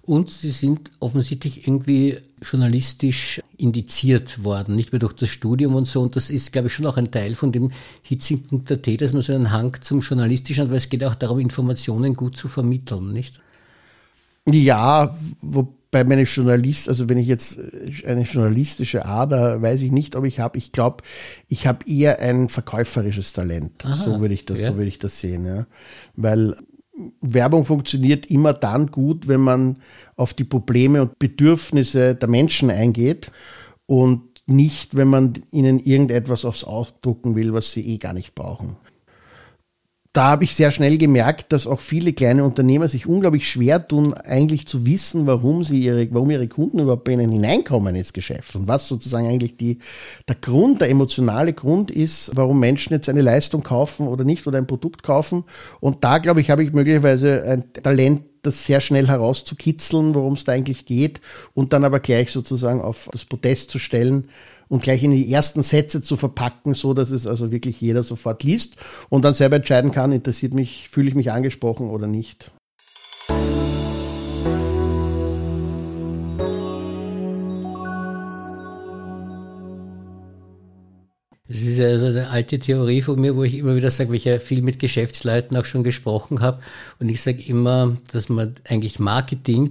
Und 0.02 0.30
sie 0.30 0.50
sind 0.50 0.90
offensichtlich 0.98 1.68
irgendwie 1.68 2.18
journalistisch 2.50 3.42
indiziert 3.56 4.44
worden, 4.44 4.76
nicht 4.76 4.92
mehr 4.92 4.98
durch 4.98 5.12
das 5.12 5.28
Studium 5.28 5.74
und 5.74 5.86
so. 5.86 6.00
Und 6.00 6.16
das 6.16 6.30
ist, 6.30 6.52
glaube 6.52 6.68
ich, 6.68 6.74
schon 6.74 6.86
auch 6.86 6.96
ein 6.96 7.10
Teil 7.10 7.34
von 7.34 7.52
dem 7.52 7.72
Hitzing.at, 8.02 9.00
dass 9.00 9.12
man 9.12 9.22
so 9.22 9.32
einen 9.32 9.52
Hang 9.52 9.76
zum 9.80 10.00
Journalistischen 10.00 10.64
hat, 10.64 10.70
weil 10.70 10.76
es 10.76 10.88
geht 10.88 11.04
auch 11.04 11.14
darum, 11.14 11.40
Informationen 11.40 12.14
gut 12.14 12.36
zu 12.36 12.48
vermitteln, 12.48 13.12
nicht? 13.12 13.40
Ja, 14.48 15.14
wobei 15.40 16.04
meine 16.04 16.22
Journalist, 16.22 16.88
also 16.88 17.08
wenn 17.08 17.18
ich 17.18 17.26
jetzt 17.26 17.58
eine 18.04 18.22
journalistische 18.22 19.04
Ader, 19.04 19.60
weiß 19.60 19.82
ich 19.82 19.90
nicht, 19.90 20.14
ob 20.14 20.24
ich 20.24 20.38
habe. 20.38 20.56
Ich 20.58 20.70
glaube, 20.70 21.02
ich 21.48 21.66
habe 21.66 21.84
eher 21.88 22.20
ein 22.20 22.48
verkäuferisches 22.48 23.32
Talent. 23.32 23.84
Aha, 23.84 23.94
so 23.94 24.20
würde 24.20 24.34
ich 24.34 24.44
das, 24.44 24.60
ja. 24.60 24.68
so 24.68 24.76
würde 24.76 24.88
ich 24.88 24.98
das 24.98 25.18
sehen, 25.18 25.46
ja. 25.46 25.66
Weil 26.14 26.56
Werbung 27.20 27.64
funktioniert 27.64 28.26
immer 28.26 28.54
dann 28.54 28.86
gut, 28.88 29.28
wenn 29.28 29.40
man 29.40 29.76
auf 30.16 30.34
die 30.34 30.44
Probleme 30.44 31.02
und 31.02 31.18
Bedürfnisse 31.18 32.14
der 32.14 32.28
Menschen 32.28 32.70
eingeht 32.70 33.30
und 33.86 34.22
nicht, 34.46 34.96
wenn 34.96 35.08
man 35.08 35.34
ihnen 35.50 35.78
irgendetwas 35.78 36.44
aufs 36.44 36.64
Ausdrucken 36.64 37.34
will, 37.34 37.52
was 37.52 37.72
sie 37.72 37.86
eh 37.86 37.98
gar 37.98 38.12
nicht 38.12 38.34
brauchen 38.34 38.76
da 40.16 40.28
habe 40.28 40.44
ich 40.44 40.54
sehr 40.54 40.70
schnell 40.70 40.96
gemerkt, 40.96 41.52
dass 41.52 41.66
auch 41.66 41.78
viele 41.78 42.14
kleine 42.14 42.42
Unternehmer 42.42 42.88
sich 42.88 43.06
unglaublich 43.06 43.50
schwer 43.50 43.86
tun, 43.86 44.14
eigentlich 44.14 44.66
zu 44.66 44.86
wissen, 44.86 45.26
warum 45.26 45.62
sie 45.62 45.82
ihre, 45.82 46.08
warum 46.10 46.30
ihre 46.30 46.48
Kunden 46.48 46.78
überhaupt 46.78 47.04
bei 47.04 47.12
ihnen 47.12 47.30
hineinkommen 47.30 47.94
ins 47.94 48.14
Geschäft 48.14 48.56
und 48.56 48.66
was 48.66 48.88
sozusagen 48.88 49.28
eigentlich 49.28 49.58
die, 49.58 49.78
der 50.26 50.36
Grund, 50.36 50.80
der 50.80 50.88
emotionale 50.88 51.52
Grund 51.52 51.90
ist, 51.90 52.30
warum 52.34 52.58
Menschen 52.58 52.94
jetzt 52.94 53.10
eine 53.10 53.20
Leistung 53.20 53.62
kaufen 53.62 54.08
oder 54.08 54.24
nicht 54.24 54.46
oder 54.46 54.56
ein 54.56 54.66
Produkt 54.66 55.02
kaufen. 55.02 55.44
Und 55.80 56.02
da, 56.02 56.16
glaube 56.16 56.40
ich, 56.40 56.48
habe 56.48 56.64
ich 56.64 56.72
möglicherweise 56.72 57.42
ein 57.42 57.72
Talent, 57.74 58.22
das 58.40 58.64
sehr 58.64 58.80
schnell 58.80 59.08
herauszukitzeln, 59.08 60.14
worum 60.14 60.34
es 60.34 60.44
da 60.44 60.52
eigentlich 60.52 60.86
geht 60.86 61.20
und 61.52 61.72
dann 61.72 61.84
aber 61.84 62.00
gleich 62.00 62.30
sozusagen 62.30 62.80
auf 62.80 63.08
das 63.12 63.24
Podest 63.24 63.70
zu 63.70 63.78
stellen, 63.78 64.28
und 64.68 64.82
gleich 64.82 65.02
in 65.02 65.12
die 65.12 65.32
ersten 65.32 65.62
Sätze 65.62 66.02
zu 66.02 66.16
verpacken, 66.16 66.74
so 66.74 66.94
dass 66.94 67.10
es 67.10 67.26
also 67.26 67.50
wirklich 67.52 67.80
jeder 67.80 68.02
sofort 68.02 68.42
liest 68.42 68.76
und 69.08 69.24
dann 69.24 69.34
selber 69.34 69.56
entscheiden 69.56 69.92
kann, 69.92 70.12
interessiert 70.12 70.54
mich, 70.54 70.88
fühle 70.88 71.08
ich 71.08 71.14
mich 71.14 71.32
angesprochen 71.32 71.90
oder 71.90 72.06
nicht. 72.06 72.50
Das 81.92 82.02
ist 82.02 82.06
also 82.08 82.18
eine 82.20 82.30
alte 82.30 82.58
Theorie 82.58 83.02
von 83.02 83.20
mir, 83.20 83.36
wo 83.36 83.44
ich 83.44 83.58
immer 83.58 83.76
wieder 83.76 83.90
sage, 83.90 84.10
weil 84.10 84.16
ich 84.16 84.24
ja 84.24 84.38
viel 84.38 84.62
mit 84.62 84.78
Geschäftsleuten 84.78 85.56
auch 85.56 85.64
schon 85.64 85.84
gesprochen 85.84 86.40
habe. 86.40 86.60
Und 86.98 87.08
ich 87.08 87.22
sage 87.22 87.42
immer, 87.46 87.96
dass 88.12 88.28
man 88.28 88.54
eigentlich 88.68 88.98
Marketing 88.98 89.70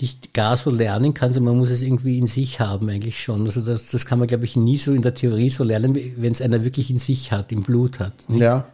nicht 0.00 0.34
gar 0.34 0.56
so 0.56 0.70
lernen 0.70 1.14
kann, 1.14 1.32
sondern 1.32 1.54
man 1.54 1.60
muss 1.60 1.70
es 1.70 1.82
irgendwie 1.82 2.18
in 2.18 2.26
sich 2.26 2.58
haben 2.60 2.88
eigentlich 2.88 3.22
schon. 3.22 3.44
Also 3.44 3.60
das, 3.60 3.90
das 3.90 4.06
kann 4.06 4.18
man, 4.18 4.28
glaube 4.28 4.44
ich, 4.44 4.56
nie 4.56 4.76
so 4.76 4.92
in 4.92 5.02
der 5.02 5.14
Theorie 5.14 5.50
so 5.50 5.62
lernen, 5.62 5.96
wenn 6.16 6.32
es 6.32 6.42
einer 6.42 6.64
wirklich 6.64 6.90
in 6.90 6.98
sich 6.98 7.30
hat, 7.30 7.52
im 7.52 7.62
Blut 7.62 8.00
hat. 8.00 8.12
Ja, 8.28 8.66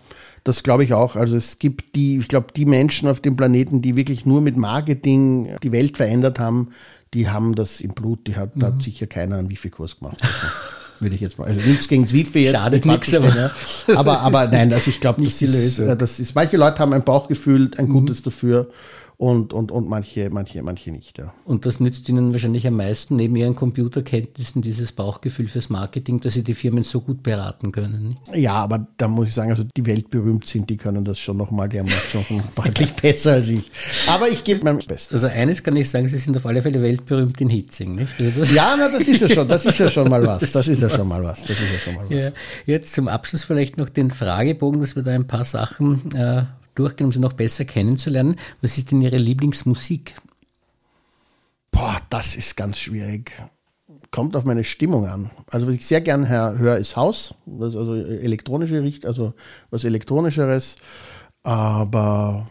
das 0.44 0.62
glaube 0.62 0.85
ich 0.85 0.94
auch. 0.94 1.16
Also 1.16 1.37
es 1.37 1.59
gibt 1.59 1.94
die, 1.94 2.18
ich 2.18 2.29
glaube, 2.29 2.48
die 2.57 2.64
Menschen 2.64 3.09
auf 3.09 3.20
dem 3.20 3.37
Planeten, 3.37 3.83
die 3.83 3.96
wirklich 3.96 4.24
nur 4.24 4.40
mit 4.40 4.57
Marketing 4.57 5.57
die 5.62 5.72
Welt 5.72 5.98
verändert 5.98 6.38
haben, 6.38 6.70
die 7.12 7.29
haben 7.29 7.55
das 7.55 7.81
im 7.81 7.92
Blut. 7.92 8.26
Die 8.26 8.37
hat, 8.37 8.57
mhm. 8.57 8.61
da 8.61 8.66
hat 8.68 8.83
sicher 8.83 9.07
keiner 9.07 9.37
einen 9.37 9.50
Wifi-Kurs 9.50 9.98
gemacht. 9.98 10.22
würde 11.00 11.14
ich 11.14 11.20
jetzt 11.20 11.38
mal. 11.38 11.46
Also 11.46 11.60
nichts 11.68 11.88
gegen 11.88 12.06
Zwiebel 12.06 12.42
jetzt. 12.42 12.52
Schadet 12.52 12.84
nichts, 12.84 13.14
aber, 13.14 13.34
ja. 13.34 13.50
aber, 13.96 14.20
aber 14.20 14.48
nein, 14.48 14.72
also 14.72 14.90
ich 14.90 15.00
glaube, 15.00 15.22
das 15.22 15.42
ist, 15.42 15.78
das 15.78 16.20
ist, 16.20 16.34
manche 16.34 16.56
Leute 16.56 16.78
haben 16.78 16.92
ein 16.92 17.04
Bauchgefühl, 17.04 17.70
ein 17.76 17.86
mhm. 17.86 17.92
gutes 17.92 18.22
dafür 18.22 18.68
und, 19.20 19.52
und, 19.52 19.70
und 19.70 19.87
manche, 19.87 20.30
manche, 20.30 20.62
manche 20.62 20.90
nicht. 20.90 21.18
Ja. 21.18 21.35
Und 21.44 21.66
das 21.66 21.78
nützt 21.78 22.09
Ihnen 22.09 22.33
wahrscheinlich 22.33 22.66
am 22.66 22.76
meisten 22.76 23.16
neben 23.16 23.37
Ihren 23.37 23.54
Computerkenntnissen 23.54 24.62
dieses 24.62 24.92
Bauchgefühl 24.92 25.46
fürs 25.46 25.68
Marketing, 25.68 26.20
dass 26.20 26.33
Sie 26.33 26.42
die 26.42 26.54
Firmen 26.54 26.85
so 26.85 27.02
gut 27.02 27.22
beraten 27.22 27.70
können. 27.70 28.09
Nicht? 28.09 28.42
Ja, 28.42 28.54
aber 28.54 28.87
da 28.96 29.09
muss 29.09 29.28
ich 29.28 29.35
sagen, 29.35 29.50
also 29.50 29.62
die 29.62 29.85
weltberühmt 29.85 30.46
sind, 30.46 30.70
die 30.70 30.78
können 30.78 31.04
das 31.04 31.18
schon 31.18 31.37
nochmal, 31.37 31.68
die 31.68 31.80
haben 31.80 31.90
das 31.90 32.24
schon 32.24 32.42
deutlich 32.54 32.94
besser 32.94 33.33
als 33.33 33.48
ich. 33.48 33.70
Aber 34.09 34.30
ich 34.30 34.42
gebe 34.42 34.64
mein 34.64 34.78
Bestes. 34.78 35.12
Also 35.12 35.26
eines 35.26 35.62
kann 35.62 35.76
ich 35.76 35.90
sagen, 35.90 36.09
Sie 36.09 36.16
sind 36.16 36.35
auf 36.38 36.46
alle 36.46 36.62
Fälle 36.62 36.80
weltberühmt 36.80 37.38
in 37.42 37.50
Hitzing, 37.50 37.96
nicht? 37.96 38.18
Also 38.18 38.54
ja, 38.54 38.74
na, 38.78 38.88
das 38.88 39.06
ist 39.06 39.20
ja 39.20 39.28
schon, 39.28 39.46
das 39.46 39.66
ist 39.66 39.78
ja 39.80 39.90
schon 39.90 40.09
mal 40.09 40.26
was. 40.26 40.50
Das 40.50 40.66
ist 40.66 40.80
ja 40.80 40.88
schon 40.88 41.06
mal 41.06 41.22
was. 41.22 41.42
Das 41.42 41.50
ist 41.50 41.70
ja 41.70 41.78
schon 41.78 41.94
mal 41.94 42.06
was. 42.09 42.22
Ja, 42.22 42.30
jetzt 42.64 42.94
zum 42.94 43.06
Abschluss 43.06 43.44
vielleicht 43.44 43.76
noch 43.76 43.90
den 43.90 44.11
Fragebogen, 44.11 44.80
dass 44.80 44.96
wir 44.96 45.02
da 45.02 45.11
ein 45.11 45.26
paar 45.26 45.44
Sachen 45.44 46.11
äh, 46.14 46.44
durchgehen, 46.74 47.06
um 47.06 47.12
sie 47.12 47.20
noch 47.20 47.33
besser 47.33 47.64
kennenzulernen. 47.64 48.37
Was 48.61 48.78
ist 48.78 48.90
denn 48.90 49.02
Ihre 49.02 49.18
Lieblingsmusik? 49.18 50.14
Boah, 51.70 52.00
das 52.11 52.37
ist 52.37 52.56
ganz 52.56 52.78
schwierig. 52.78 53.33
Kommt 54.11 54.35
auf 54.35 54.44
meine 54.44 54.64
Stimmung 54.64 55.06
an. 55.06 55.30
Also 55.50 55.66
was 55.66 55.74
ich 55.74 55.87
sehr 55.87 56.00
gern 56.00 56.28
höre, 56.28 56.78
ist 56.78 56.96
Haus, 56.96 57.35
also 57.61 57.94
elektronische 57.94 58.83
Richt, 58.83 59.06
also 59.06 59.35
was 59.70 59.85
elektronischeres. 59.85 60.76
Aber 61.42 62.50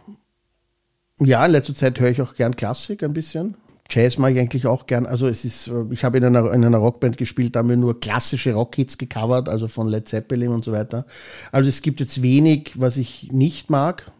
ja, 1.20 1.46
in 1.46 1.52
letzter 1.52 1.76
Zeit 1.76 2.00
höre 2.00 2.12
ich 2.12 2.22
auch 2.22 2.36
gern 2.36 2.56
Klassik 2.56 3.04
ein 3.04 3.14
bisschen. 3.14 3.56
Jazz 3.90 4.18
mag 4.18 4.34
ich 4.34 4.40
eigentlich 4.40 4.68
auch 4.68 4.86
gern. 4.86 5.06
Also 5.06 5.28
es 5.28 5.46
ist, 5.46 5.72
ich 5.90 6.04
habe 6.04 6.20
in 6.20 6.26
einer, 6.26 6.52
in 6.54 6.64
einer 6.64 6.78
Rockband 6.78 7.18
gespielt, 7.18 7.56
da 7.56 7.60
haben 7.60 7.70
wir 7.70 7.78
nur 7.78 8.00
klassische 8.00 8.54
Rockhits 8.54 8.98
gecovert, 8.98 9.50
also 9.50 9.68
von 9.68 9.88
Led 9.88 10.08
Zeppelin 10.08 10.50
und 10.50 10.64
so 10.64 10.72
weiter. 10.72 11.06
Also 11.52 11.70
es 11.70 11.82
gibt 11.82 12.00
jetzt 12.00 12.22
wenig, 12.22 12.74
was 12.76 12.98
ich 12.98 13.32
nicht 13.32 13.70
mag. 13.70 14.12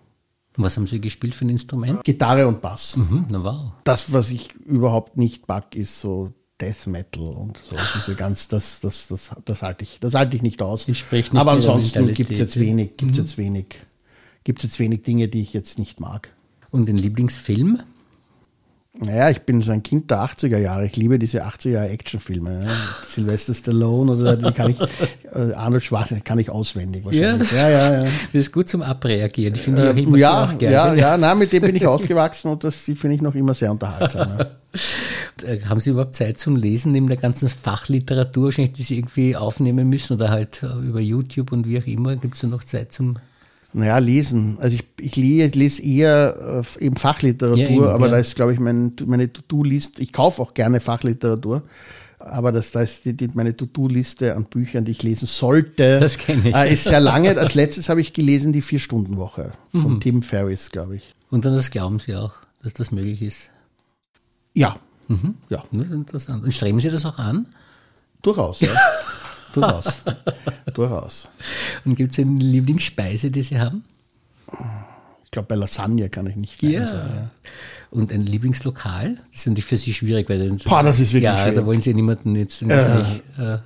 Was 0.58 0.76
haben 0.76 0.88
Sie 0.88 1.00
gespielt 1.00 1.36
für 1.36 1.46
ein 1.46 1.50
Instrument? 1.50 2.04
Gitarre 2.04 2.48
und 2.48 2.62
Bass. 2.62 2.98
Mhm, 2.98 3.28
na 3.30 3.44
wow. 3.44 3.72
Das, 3.84 4.12
was 4.12 4.32
ich 4.32 4.54
überhaupt 4.56 5.16
nicht 5.16 5.48
mag, 5.48 5.76
ist 5.76 6.02
so 6.02 6.34
Death 6.60 6.88
Metal 6.88 7.24
und 7.24 7.58
so. 7.58 7.78
Diese 7.96 8.16
ganz, 8.16 8.48
das, 8.48 8.82
das, 8.82 9.08
das, 9.08 9.36
das 9.46 9.62
halte 9.62 9.84
ich, 9.84 10.00
das 10.00 10.16
halte 10.16 10.36
ich 10.36 10.42
nicht 10.42 10.62
aus. 10.62 10.88
Nicht 10.88 11.06
Aber 11.34 11.52
ansonsten 11.52 12.14
gibt 12.14 12.32
es 12.32 12.40
jetzt 12.40 12.60
wenig, 12.60 12.98
gibt 12.98 13.14
mhm. 13.14 13.22
jetzt 13.22 13.38
wenig, 13.38 13.66
gibt 14.44 14.64
jetzt 14.64 14.80
wenig 14.80 15.04
Dinge, 15.04 15.28
die 15.28 15.42
ich 15.42 15.54
jetzt 15.54 15.80
nicht 15.80 16.00
mag. 16.00 16.34
Und 16.72 16.88
den 16.88 16.98
Lieblingsfilm? 16.98 17.80
Naja, 18.94 19.30
ich 19.30 19.42
bin 19.44 19.62
so 19.62 19.72
ein 19.72 19.84
Kind 19.84 20.10
der 20.10 20.18
80er 20.24 20.58
Jahre. 20.58 20.86
Ich 20.86 20.96
liebe 20.96 21.20
diese 21.20 21.46
80er 21.46 21.70
Jahre 21.70 21.90
Actionfilme. 21.90 22.66
Ja. 22.66 22.72
Sylvester 23.08 23.54
Stallone 23.54 24.14
oder 24.14 24.36
die 24.36 24.52
kann 24.52 24.72
ich, 24.72 24.82
äh, 25.32 25.54
Arnold 25.54 25.84
Schwarzenegger 25.84 26.24
kann 26.24 26.40
ich 26.40 26.50
auswendig 26.50 27.06
wahrscheinlich. 27.06 27.52
Ja, 27.52 27.70
ja, 27.70 27.92
ja, 27.92 28.04
ja. 28.06 28.12
Das 28.34 28.42
ist 28.42 28.52
gut 28.52 28.68
zum 28.68 28.82
Abreagieren. 28.82 29.54
Die 29.54 29.60
finde 29.60 29.84
ich 29.84 29.90
auch 29.90 29.96
immer 29.96 30.18
ja, 30.18 30.44
auch 30.44 30.58
gerne. 30.58 30.76
Ja, 30.76 31.12
ja, 31.12 31.18
nein, 31.18 31.38
mit 31.38 31.54
dem 31.54 31.62
bin 31.62 31.76
ich 31.76 31.86
aufgewachsen 31.86 32.50
und 32.50 32.64
das 32.64 32.82
finde 32.82 33.14
ich 33.14 33.22
noch 33.22 33.36
immer 33.36 33.54
sehr 33.54 33.72
unterhaltsam. 33.72 34.40
Ja. 34.40 34.48
Äh, 35.44 35.62
haben 35.62 35.80
Sie 35.80 35.92
überhaupt 35.92 36.16
Zeit 36.16 36.38
zum 36.38 36.58
Lesen 36.58 36.92
neben 36.92 37.08
der 37.08 37.16
ganzen 37.16 37.48
Fachliteratur, 37.48 38.52
die 38.52 38.84
Sie 38.84 38.98
irgendwie 38.98 39.36
aufnehmen 39.36 39.88
müssen 39.90 40.18
oder 40.18 40.30
halt 40.30 40.62
äh, 40.64 40.68
über 40.86 41.00
YouTube 41.00 41.54
und 41.54 41.66
wie 41.66 41.80
auch 41.80 41.88
immer? 41.88 42.18
Gibt 42.18 42.36
es 42.36 42.42
da 42.42 42.48
noch 42.48 42.66
Zeit 42.66 42.92
zum 42.92 43.18
naja, 43.72 43.98
lesen. 44.00 44.58
Also 44.60 44.76
ich, 44.76 44.86
ich 45.00 45.16
lese, 45.16 45.58
lese 45.58 45.82
eher 45.82 46.64
äh, 46.80 46.84
eben 46.84 46.96
Fachliteratur, 46.96 47.58
ja, 47.58 47.70
eben, 47.70 47.84
aber 47.84 48.08
ja. 48.08 48.14
da 48.14 48.18
ist, 48.18 48.36
glaube 48.36 48.54
ich, 48.54 48.60
mein, 48.60 48.94
meine 49.06 49.32
To-Do-List. 49.32 50.00
Ich 50.00 50.12
kaufe 50.12 50.42
auch 50.42 50.54
gerne 50.54 50.80
Fachliteratur, 50.80 51.64
aber 52.18 52.52
das, 52.52 52.72
da 52.72 52.82
ist 52.82 53.06
die, 53.06 53.16
die, 53.16 53.30
meine 53.34 53.56
To-Do-Liste 53.56 54.36
an 54.36 54.46
Büchern, 54.46 54.86
die 54.86 54.92
ich 54.92 55.04
lesen 55.04 55.28
sollte, 55.28 56.00
das 56.00 56.18
ich. 56.28 56.56
Äh, 56.56 56.74
ist 56.74 56.86
sehr 56.86 57.00
lange. 57.00 57.38
Als 57.38 57.54
letztes 57.54 57.90
habe 57.90 58.02
ich 58.02 58.14
gelesen 58.14 58.54
die 58.54 58.62
Vier-Stunden-Woche 58.62 59.52
von 59.72 59.94
mhm. 59.94 60.00
Tim 60.00 60.24
Ferriss, 60.24 60.72
glaube 60.72 60.98
ich. 60.98 61.16
Und 61.30 61.46
dann 61.46 61.54
das 61.54 61.70
glauben 61.70 62.00
Sie 62.00 62.16
auch, 62.16 62.34
dass 62.64 62.74
das 62.74 62.92
möglich 62.92 63.22
ist? 63.22 63.52
Ja. 64.54 64.78
Mhm. 65.08 65.36
ja. 65.50 65.64
Das 65.72 65.86
ist 65.86 65.92
interessant. 65.92 66.44
Und 66.44 66.54
streben 66.54 66.80
Sie 66.82 66.90
das 66.90 67.06
auch 67.06 67.20
an? 67.20 67.48
Durchaus, 68.22 68.62
ja. 68.62 68.72
Durchaus. 69.54 70.04
Durchaus. 70.74 71.30
Und 71.86 71.96
gibt 71.96 72.14
es 72.14 72.20
eine 72.20 72.40
Lieblingsspeise, 72.40 73.32
die 73.32 73.44
Sie 73.44 73.60
haben? 73.60 73.84
Ich 75.24 75.32
glaube, 75.32 75.48
bei 75.48 75.56
Lasagne 75.56 76.10
kann 76.10 76.28
ich 76.28 76.36
nicht 76.36 76.62
ja. 76.62 76.88
sagen. 76.88 77.10
Ja. 77.16 77.32
Und 77.92 78.12
ein 78.12 78.22
Lieblingslokal? 78.26 79.18
Das 79.32 79.42
ist 79.42 79.48
natürlich 79.48 79.66
für 79.66 79.78
Sie 79.78 79.94
schwierig, 79.94 80.30
weil 80.30 80.58
Boah, 80.66 80.84
das 80.84 81.00
ist 81.00 81.14
wirklich 81.14 81.24
ja, 81.24 81.40
schwierig. 81.40 81.56
da 81.56 81.66
wollen 81.66 81.82
Sie 81.82 81.94
niemanden 81.94 82.36
jetzt. 82.36 82.62
Ja. 82.62 83.20
Äh, 83.38 83.58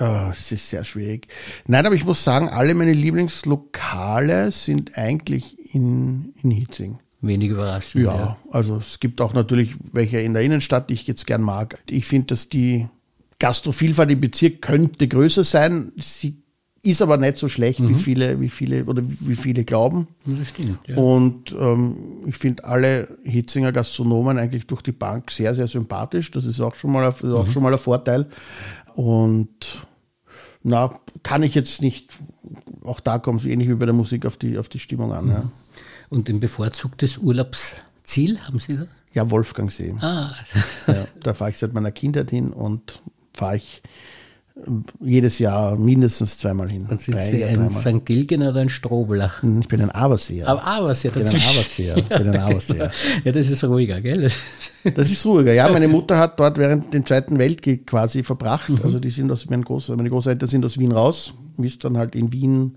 Oh, 0.00 0.30
es 0.32 0.50
ist 0.50 0.70
sehr 0.70 0.84
schwierig. 0.84 1.28
Nein, 1.66 1.86
aber 1.86 1.94
ich 1.94 2.04
muss 2.04 2.24
sagen, 2.24 2.48
alle 2.48 2.74
meine 2.74 2.92
Lieblingslokale 2.92 4.50
sind 4.50 4.98
eigentlich 4.98 5.56
in, 5.74 6.34
in 6.42 6.50
Hitzing. 6.50 6.98
Wenig 7.20 7.50
überraschend. 7.50 8.04
Ja, 8.04 8.14
ja, 8.14 8.36
also 8.50 8.76
es 8.76 9.00
gibt 9.00 9.20
auch 9.20 9.32
natürlich 9.32 9.76
welche 9.92 10.18
in 10.20 10.34
der 10.34 10.42
Innenstadt, 10.42 10.90
die 10.90 10.94
ich 10.94 11.06
jetzt 11.06 11.26
gern 11.26 11.42
mag. 11.42 11.78
Ich 11.88 12.06
finde, 12.06 12.26
dass 12.28 12.48
die 12.48 12.88
Gastrovielfalt 13.44 14.10
im 14.10 14.22
Bezirk 14.22 14.62
könnte 14.62 15.06
größer 15.06 15.44
sein. 15.44 15.92
Sie 15.98 16.42
ist 16.80 17.02
aber 17.02 17.18
nicht 17.18 17.36
so 17.36 17.46
schlecht, 17.46 17.80
mhm. 17.80 17.90
wie 17.90 17.94
viele, 17.94 18.40
wie 18.40 18.48
viele 18.48 18.86
oder 18.86 19.02
wie 19.04 19.34
viele 19.34 19.64
glauben. 19.64 20.08
Das 20.24 20.48
stimmt. 20.48 20.78
Ja. 20.88 20.96
Und 20.96 21.52
ähm, 21.52 21.94
ich 22.24 22.36
finde 22.38 22.64
alle 22.64 23.06
Hitzinger 23.22 23.70
Gastronomen 23.70 24.38
eigentlich 24.38 24.66
durch 24.66 24.80
die 24.80 24.92
Bank 24.92 25.30
sehr, 25.30 25.54
sehr 25.54 25.66
sympathisch. 25.66 26.30
Das 26.30 26.46
ist 26.46 26.58
auch 26.62 26.74
schon 26.74 26.90
mal, 26.90 27.04
ein, 27.04 27.14
mhm. 27.20 27.34
auch 27.34 27.46
schon 27.46 27.62
mal 27.62 27.70
ein 27.74 27.78
Vorteil. 27.78 28.30
Und 28.94 29.86
na, 30.62 30.98
kann 31.22 31.42
ich 31.42 31.54
jetzt 31.54 31.82
nicht, 31.82 32.14
auch 32.82 33.00
da 33.00 33.18
kommt 33.18 33.42
es 33.42 33.46
ähnlich 33.46 33.68
wie 33.68 33.74
bei 33.74 33.84
der 33.84 33.94
Musik 33.94 34.24
auf 34.24 34.38
die, 34.38 34.56
auf 34.56 34.70
die 34.70 34.78
Stimmung 34.78 35.12
an. 35.12 35.24
Mhm. 35.26 35.30
Ja. 35.30 35.50
Und 36.08 36.30
ein 36.30 36.40
bevorzugtes 36.40 37.18
Urlaubsziel 37.18 38.40
haben 38.40 38.58
Sie? 38.58 38.78
Ja, 39.12 39.30
Wolfgangsee. 39.30 39.94
Ah. 40.00 40.32
ja, 40.86 41.06
da 41.22 41.34
fahre 41.34 41.50
ich 41.50 41.58
seit 41.58 41.74
meiner 41.74 41.92
Kindheit 41.92 42.30
hin 42.30 42.54
und 42.54 43.02
fahre 43.34 43.56
ich 43.56 43.82
jedes 45.00 45.40
Jahr 45.40 45.76
mindestens 45.76 46.38
zweimal 46.38 46.70
hin. 46.70 46.86
Und 46.88 47.00
sind 47.00 47.20
Sie 47.20 47.44
ein 47.44 47.70
St. 47.70 48.04
Gilgen 48.04 48.42
oder 48.42 48.60
ein 48.60 48.68
Strobler? 48.68 49.32
Hm, 49.40 49.60
ich 49.60 49.68
bin 49.68 49.80
ein 49.80 49.90
Aberseher. 49.90 50.46
Aber 50.46 50.64
Aberseher, 50.64 51.10
ich 51.10 51.14
bin 51.14 51.26
ein 51.26 51.42
Aberseher. 51.42 51.96
Ich 51.96 52.04
bin 52.04 52.28
ein 52.28 52.36
Aberseher. 52.40 52.90
ja, 53.24 53.32
das 53.32 53.48
ist 53.48 53.64
ruhiger, 53.64 54.00
gell? 54.00 54.30
Das 54.94 55.10
ist 55.10 55.24
ruhiger, 55.24 55.54
ja. 55.54 55.68
Meine 55.70 55.88
Mutter 55.88 56.18
hat 56.18 56.38
dort 56.38 56.58
während 56.58 56.92
dem 56.92 57.06
Zweiten 57.06 57.38
Weltkrieg 57.38 57.86
quasi 57.86 58.22
verbracht. 58.22 58.68
Mhm. 58.68 58.80
Also 58.84 59.00
die 59.00 59.10
sind 59.10 59.32
aus, 59.32 59.48
mein 59.48 59.62
Groß, 59.62 59.88
meine 59.88 60.10
Großeltern 60.10 60.46
sind 60.48 60.64
aus 60.64 60.78
Wien 60.78 60.92
raus, 60.92 61.32
wie 61.56 61.66
es 61.66 61.78
dann 61.78 61.96
halt 61.96 62.14
in 62.14 62.32
Wien 62.32 62.76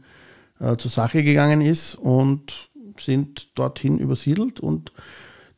äh, 0.60 0.78
zur 0.78 0.90
Sache 0.90 1.22
gegangen 1.22 1.60
ist 1.62 1.96
und 1.96 2.70
sind 2.98 3.58
dorthin 3.58 4.00
übersiedelt 4.00 4.62
und 4.62 4.94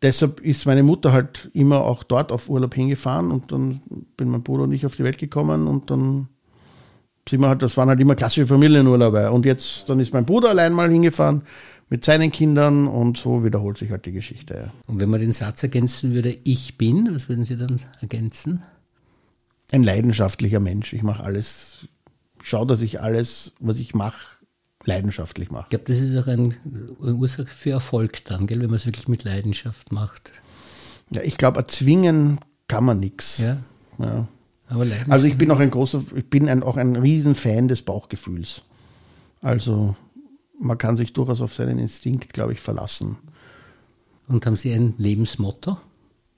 deshalb 0.02 0.40
ist 0.42 0.66
meine 0.66 0.84
Mutter 0.84 1.12
halt 1.12 1.50
immer 1.54 1.82
auch 1.82 2.04
dort 2.04 2.32
auf 2.32 2.50
Urlaub 2.50 2.74
hingefahren 2.74 3.32
und 3.32 3.52
dann 3.52 3.82
bin 4.18 4.30
mein 4.30 4.44
Bruder 4.44 4.64
und 4.64 4.74
ich 4.74 4.86
auf 4.86 4.96
die 4.96 5.04
Welt 5.04 5.18
gekommen 5.18 5.68
und 5.68 5.92
dann 5.92 6.30
sind 7.28 7.42
wir 7.42 7.50
halt, 7.50 7.62
das 7.62 7.78
waren 7.78 7.90
halt 7.90 8.00
immer 8.00 8.16
klassische 8.16 8.48
Familienurlaube. 8.48 9.32
Und 9.32 9.46
jetzt, 9.46 9.88
dann 9.88 10.00
ist 10.00 10.14
mein 10.14 10.26
Bruder 10.26 10.50
allein 10.50 10.74
mal 10.74 10.90
hingefahren 10.90 11.44
mit 11.90 12.04
seinen 12.04 12.32
Kindern 12.32 12.88
und 12.88 13.18
so 13.18 13.44
wiederholt 13.44 13.78
sich 13.78 13.92
halt 13.92 14.06
die 14.06 14.12
Geschichte. 14.12 14.54
Ja. 14.56 14.74
Und 14.88 15.00
wenn 15.00 15.10
man 15.10 15.20
den 15.20 15.34
Satz 15.34 15.62
ergänzen 15.64 16.14
würde, 16.14 16.36
ich 16.44 16.78
bin, 16.78 17.10
was 17.12 17.30
würden 17.30 17.46
Sie 17.46 17.58
dann 17.58 17.80
ergänzen? 18.02 18.64
Ein 19.72 19.84
leidenschaftlicher 19.84 20.60
Mensch. 20.60 20.94
Ich 20.94 21.04
mache 21.04 21.24
alles, 21.24 21.88
schaue, 22.42 22.66
dass 22.66 22.82
ich 22.82 23.02
alles, 23.02 23.54
was 23.60 23.80
ich 23.80 23.94
mache, 23.94 24.39
leidenschaftlich 24.86 25.52
mache. 25.52 25.66
Ich 25.66 25.70
glaube, 25.70 25.86
das 25.86 25.98
ist 25.98 26.16
auch 26.18 26.28
ein, 26.28 26.56
eine 27.02 27.14
Ursache 27.14 27.48
für 27.48 27.72
Erfolg 27.72 28.24
dann, 28.26 28.48
gell, 28.48 28.60
wenn 28.60 28.68
man 28.68 28.76
es 28.76 28.86
wirklich 28.86 29.08
mit 29.08 29.24
Leidenschaft 29.24 29.92
macht. 29.92 30.32
Ja, 31.10 31.22
ich 31.22 31.38
glaube, 31.38 31.58
erzwingen 31.58 32.40
kann 32.68 32.84
man 32.84 33.00
nichts. 33.00 33.40
Ja. 33.40 33.58
ja. 33.98 34.28
also 35.10 35.28
ich 35.28 35.38
bin 35.38 35.52
auch 35.52 35.60
ein 35.60 35.72
großer, 35.72 36.04
ich 36.16 36.30
bin 36.30 36.48
ein, 36.48 36.64
auch 36.64 36.78
ein 36.78 36.96
Riesenfan 36.96 37.68
des 37.68 37.82
Bauchgefühls. 37.82 38.64
Also 39.42 39.96
man 40.60 40.78
kann 40.78 40.96
sich 40.96 41.14
durchaus 41.14 41.42
auf 41.42 41.54
seinen 41.54 41.80
Instinkt, 41.80 42.34
glaube 42.34 42.54
ich, 42.54 42.60
verlassen. 42.60 43.18
Und 44.28 44.46
haben 44.46 44.56
Sie 44.56 44.72
ein 44.72 44.94
Lebensmotto? 44.98 45.78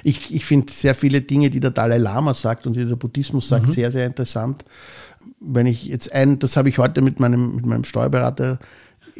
Ich, 0.03 0.33
ich 0.33 0.45
finde 0.45 0.71
sehr 0.71 0.95
viele 0.95 1.21
Dinge, 1.21 1.49
die 1.49 1.59
der 1.59 1.71
Dalai 1.71 1.97
Lama 1.97 2.33
sagt 2.33 2.65
und 2.65 2.73
die 2.73 2.85
der 2.85 2.95
Buddhismus 2.95 3.47
sagt, 3.47 3.67
mhm. 3.67 3.71
sehr, 3.71 3.91
sehr 3.91 4.07
interessant. 4.07 4.63
Wenn 5.39 5.65
ich 5.65 5.85
jetzt 5.85 6.11
ein, 6.11 6.39
das 6.39 6.57
habe 6.57 6.69
ich 6.69 6.77
heute 6.77 7.01
mit 7.01 7.19
meinem, 7.19 7.55
mit 7.55 7.65
meinem 7.65 7.83
Steuerberater 7.83 8.59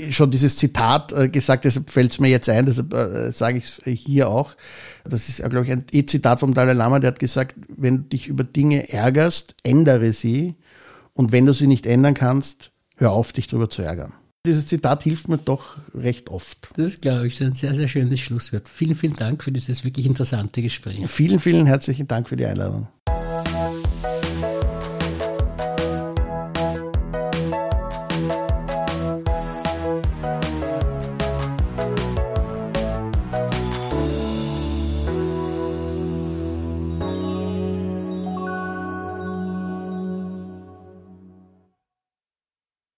schon 0.10 0.32
dieses 0.32 0.58
Zitat 0.58 1.12
äh, 1.12 1.30
gesagt, 1.30 1.66
deshalb 1.66 1.90
fällt 1.90 2.12
es 2.12 2.20
mir 2.20 2.30
jetzt 2.30 2.50
ein, 2.50 2.66
deshalb 2.66 2.94
äh, 2.94 3.32
sage 3.32 3.58
ich 3.58 3.66
es 3.66 3.82
hier 3.86 4.30
auch. 4.30 4.56
Das 5.04 5.30
ist, 5.30 5.38
glaube 5.50 5.66
ich, 5.66 5.72
ein 5.72 5.86
E-Zitat 5.92 6.40
vom 6.40 6.54
Dalai 6.54 6.74
Lama, 6.74 7.00
der 7.00 7.10
hat 7.10 7.20
gesagt, 7.20 7.56
wenn 7.68 7.98
du 7.98 8.04
dich 8.04 8.28
über 8.28 8.44
Dinge 8.44 8.92
ärgerst, 8.92 9.56
ändere 9.64 10.14
sie 10.14 10.56
und 11.14 11.32
wenn 11.32 11.46
du 11.46 11.54
sie 11.54 11.68
nicht 11.68 11.86
ändern 11.86 12.14
kannst, 12.14 12.72
hör 12.98 13.12
auf, 13.12 13.34
dich 13.34 13.48
darüber 13.48 13.70
zu 13.70 13.82
ärgern. 13.82 14.14
Dieses 14.46 14.66
Zitat 14.66 15.04
hilft 15.04 15.28
mir 15.28 15.38
doch 15.38 15.78
recht 15.94 16.30
oft. 16.30 16.72
Das 16.76 17.00
glaube 17.00 17.28
ich, 17.28 17.34
ist 17.34 17.42
ein 17.44 17.54
sehr, 17.54 17.76
sehr 17.76 17.88
schönes 17.88 18.20
Schlusswort. 18.20 18.68
Vielen, 18.68 18.96
vielen 18.96 19.14
Dank 19.14 19.44
für 19.44 19.52
dieses 19.52 19.84
wirklich 19.84 20.08
interessante 20.08 20.64
Gespräch. 20.64 21.08
Vielen, 21.08 21.40
vielen 21.40 21.68
herzlichen 21.68 22.08
Dank 22.08 22.28
für 22.28 22.38
die 22.38 22.46
Einladung. 22.46 22.88